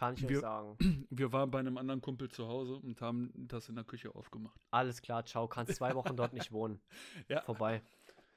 [0.00, 0.78] Kann ich euch Wir- sagen.
[1.10, 4.58] Wir waren bei einem anderen Kumpel zu Hause und haben das in der Küche aufgemacht.
[4.70, 5.46] Alles klar, ciao.
[5.46, 6.80] Kannst zwei Wochen dort nicht wohnen.
[7.28, 7.42] Ja.
[7.42, 7.82] Vorbei.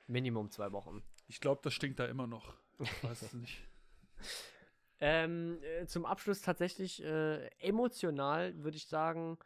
[0.08, 1.02] Minimum zwei Wochen.
[1.30, 2.54] Ich glaube, das stinkt da immer noch.
[2.80, 3.62] Ich weiß es nicht.
[5.00, 9.38] Ähm, äh, zum Abschluss tatsächlich äh, emotional würde ich sagen,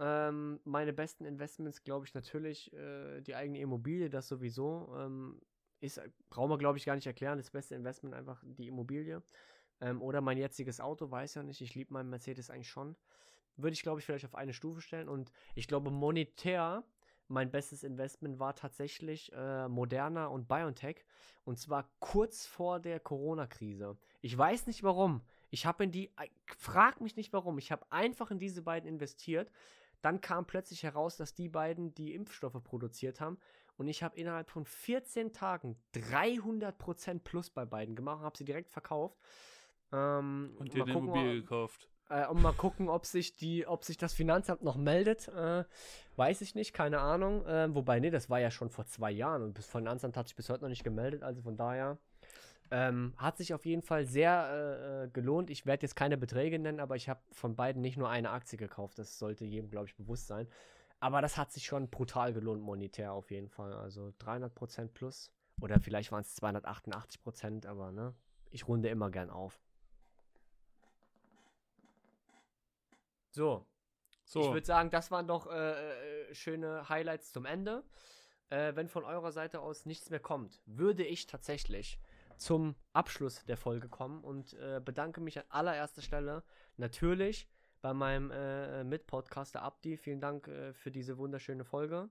[0.00, 4.92] ähm, meine besten Investments, glaube ich, natürlich äh, die eigene Immobilie, das sowieso.
[4.98, 5.40] Ähm,
[5.78, 7.38] ist, brauchen wir, glaube ich, gar nicht erklären.
[7.38, 9.22] Das beste Investment einfach die Immobilie.
[9.80, 11.60] Ähm, oder mein jetziges Auto, weiß ja nicht.
[11.60, 12.96] Ich liebe meinen Mercedes eigentlich schon.
[13.56, 15.08] Würde ich, glaube ich, vielleicht auf eine Stufe stellen.
[15.08, 16.84] Und ich glaube, monetär,
[17.28, 21.04] mein bestes Investment war tatsächlich äh, Moderna und BioNTech.
[21.44, 23.96] Und zwar kurz vor der Corona-Krise.
[24.20, 25.22] Ich weiß nicht warum.
[25.50, 26.12] Ich habe in die,
[26.58, 27.58] frag mich nicht warum.
[27.58, 29.50] Ich habe einfach in diese beiden investiert.
[30.02, 33.38] Dann kam plötzlich heraus, dass die beiden die Impfstoffe produziert haben.
[33.76, 38.44] Und ich habe innerhalb von 14 Tagen 300% plus bei beiden gemacht und habe sie
[38.44, 39.18] direkt verkauft.
[39.96, 41.88] Ähm, Und dir eine gucken, Immobilie gekauft.
[42.08, 45.28] Äh, und mal gucken, ob sich die, ob sich das Finanzamt noch meldet.
[45.28, 45.64] Äh,
[46.16, 47.44] weiß ich nicht, keine Ahnung.
[47.46, 50.36] Äh, wobei, nee, das war ja schon vor zwei Jahren und das Finanzamt hat sich
[50.36, 51.98] bis heute noch nicht gemeldet, also von daher.
[52.72, 55.50] Ähm, hat sich auf jeden Fall sehr äh, äh gelohnt.
[55.50, 58.58] Ich werde jetzt keine Beträge nennen, aber ich habe von beiden nicht nur eine Aktie
[58.58, 58.98] gekauft.
[58.98, 60.48] Das sollte jedem, glaube ich, bewusst sein.
[60.98, 63.72] Aber das hat sich schon brutal gelohnt, monetär auf jeden Fall.
[63.72, 65.30] Also 300% plus.
[65.60, 68.14] Oder vielleicht waren es 288%, aber ne,
[68.50, 69.60] ich runde immer gern auf.
[73.36, 73.66] So.
[74.24, 74.40] so.
[74.40, 77.84] Ich würde sagen, das waren doch äh, äh, schöne Highlights zum Ende.
[78.48, 82.00] Äh, wenn von eurer Seite aus nichts mehr kommt, würde ich tatsächlich
[82.38, 86.44] zum Abschluss der Folge kommen und äh, bedanke mich an allererster Stelle
[86.78, 87.46] natürlich
[87.82, 89.98] bei meinem äh, Mitpodcaster Abdi.
[89.98, 92.08] Vielen Dank äh, für diese wunderschöne Folge.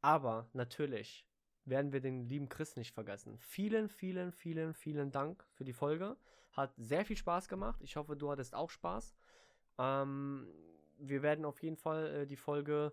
[0.00, 1.28] Aber natürlich
[1.64, 3.38] werden wir den lieben Chris nicht vergessen.
[3.38, 6.16] Vielen, vielen, vielen, vielen Dank für die Folge.
[6.50, 7.80] Hat sehr viel Spaß gemacht.
[7.82, 9.14] Ich hoffe, du hattest auch Spaß.
[9.78, 10.46] Ähm,
[10.98, 12.92] wir werden auf jeden Fall äh, die Folge,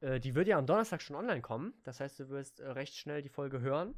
[0.00, 1.74] äh, die wird ja am Donnerstag schon online kommen.
[1.84, 3.94] Das heißt, du wirst äh, recht schnell die Folge hören.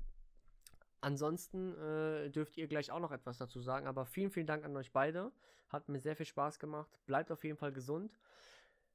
[1.00, 3.86] Ansonsten äh, dürft ihr gleich auch noch etwas dazu sagen.
[3.86, 5.32] Aber vielen, vielen Dank an euch beide.
[5.68, 6.90] Hat mir sehr viel Spaß gemacht.
[7.06, 8.18] Bleibt auf jeden Fall gesund.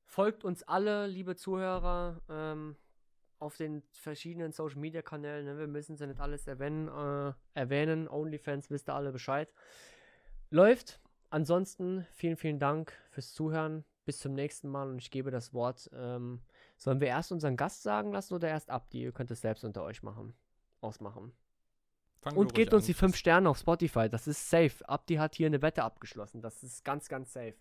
[0.05, 2.21] Folgt uns alle, liebe Zuhörer.
[2.29, 2.75] Ähm,
[3.39, 5.45] auf den verschiedenen Social Media Kanälen.
[5.45, 5.57] Ne?
[5.57, 6.87] Wir müssen sie nicht alles erwähnen.
[6.87, 8.07] Äh, erwähnen.
[8.07, 9.51] Onlyfans wisst ihr alle Bescheid.
[10.51, 10.99] Läuft.
[11.29, 13.83] Ansonsten vielen, vielen Dank fürs Zuhören.
[14.05, 15.89] Bis zum nächsten Mal und ich gebe das Wort.
[15.93, 16.41] Ähm,
[16.77, 19.01] sollen wir erst unseren Gast sagen lassen oder erst Abdi?
[19.01, 20.35] Ihr könnt es selbst unter euch machen.
[20.81, 21.31] Ausmachen.
[22.21, 22.87] Fangen und gebt uns an.
[22.87, 24.07] die 5 Sterne auf Spotify.
[24.09, 24.87] Das ist safe.
[24.87, 26.41] Abdi hat hier eine Wette abgeschlossen.
[26.41, 27.55] Das ist ganz, ganz safe.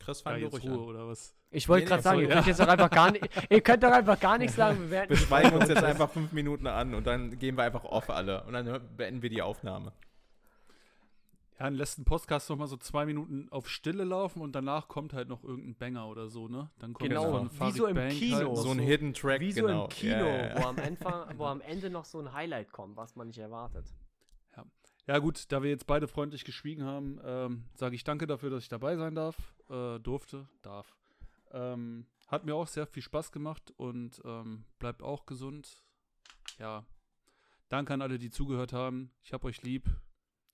[0.00, 0.78] Chris, fang ja, Ruhe, an.
[0.78, 1.34] oder was?
[1.50, 3.60] Ich wollte nee, gerade nee, sagen, sorry, ihr, könnt jetzt doch einfach gar nicht, ihr
[3.60, 4.90] könnt doch einfach gar nichts sagen.
[4.90, 8.08] Wir, wir schweigen uns jetzt einfach fünf Minuten an und dann gehen wir einfach off
[8.08, 9.92] alle und dann beenden wir die Aufnahme.
[11.58, 14.88] Ja, dann lässt ein Podcast noch mal so zwei Minuten auf Stille laufen und danach
[14.88, 16.70] kommt halt noch irgendein Banger oder so, ne?
[16.78, 18.36] Dann kommt genau, so wie so im Bank Kino.
[18.36, 19.84] Halt so ein Hidden Track, Wie so genau.
[19.84, 20.62] im Kino, ja, ja, ja.
[20.62, 23.84] Wo, am Ende, wo am Ende noch so ein Highlight kommt, was man nicht erwartet.
[25.10, 25.18] Ja.
[25.18, 28.68] Gut, da wir jetzt beide freundlich geschwiegen haben, ähm, sage ich danke dafür, dass ich
[28.68, 29.36] dabei sein darf,
[29.68, 30.96] äh, durfte, darf.
[31.50, 35.82] Ähm, hat mir auch sehr viel Spaß gemacht und ähm, bleibt auch gesund.
[36.60, 36.86] Ja,
[37.68, 39.10] danke an alle, die zugehört haben.
[39.24, 39.88] Ich hab euch lieb.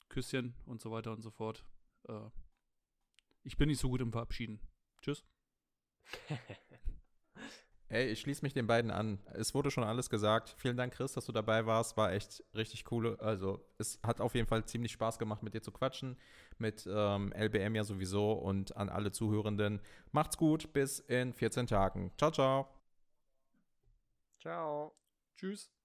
[0.09, 1.63] Küsschen und so weiter und so fort.
[2.09, 2.31] Äh,
[3.43, 4.59] ich bin nicht so gut im Verabschieden.
[5.03, 5.23] Tschüss.
[7.97, 9.19] Ey, ich schließe mich den beiden an.
[9.33, 10.55] Es wurde schon alles gesagt.
[10.59, 11.97] Vielen Dank, Chris, dass du dabei warst.
[11.97, 13.17] War echt richtig cool.
[13.21, 16.19] Also, es hat auf jeden Fall ziemlich Spaß gemacht, mit dir zu quatschen.
[16.59, 19.81] Mit ähm, LBM ja sowieso und an alle Zuhörenden.
[20.13, 20.75] Macht's gut.
[20.75, 22.13] Bis in 14 Tagen.
[22.19, 22.69] Ciao, ciao.
[24.41, 24.93] Ciao.
[25.37, 25.76] Tschüss.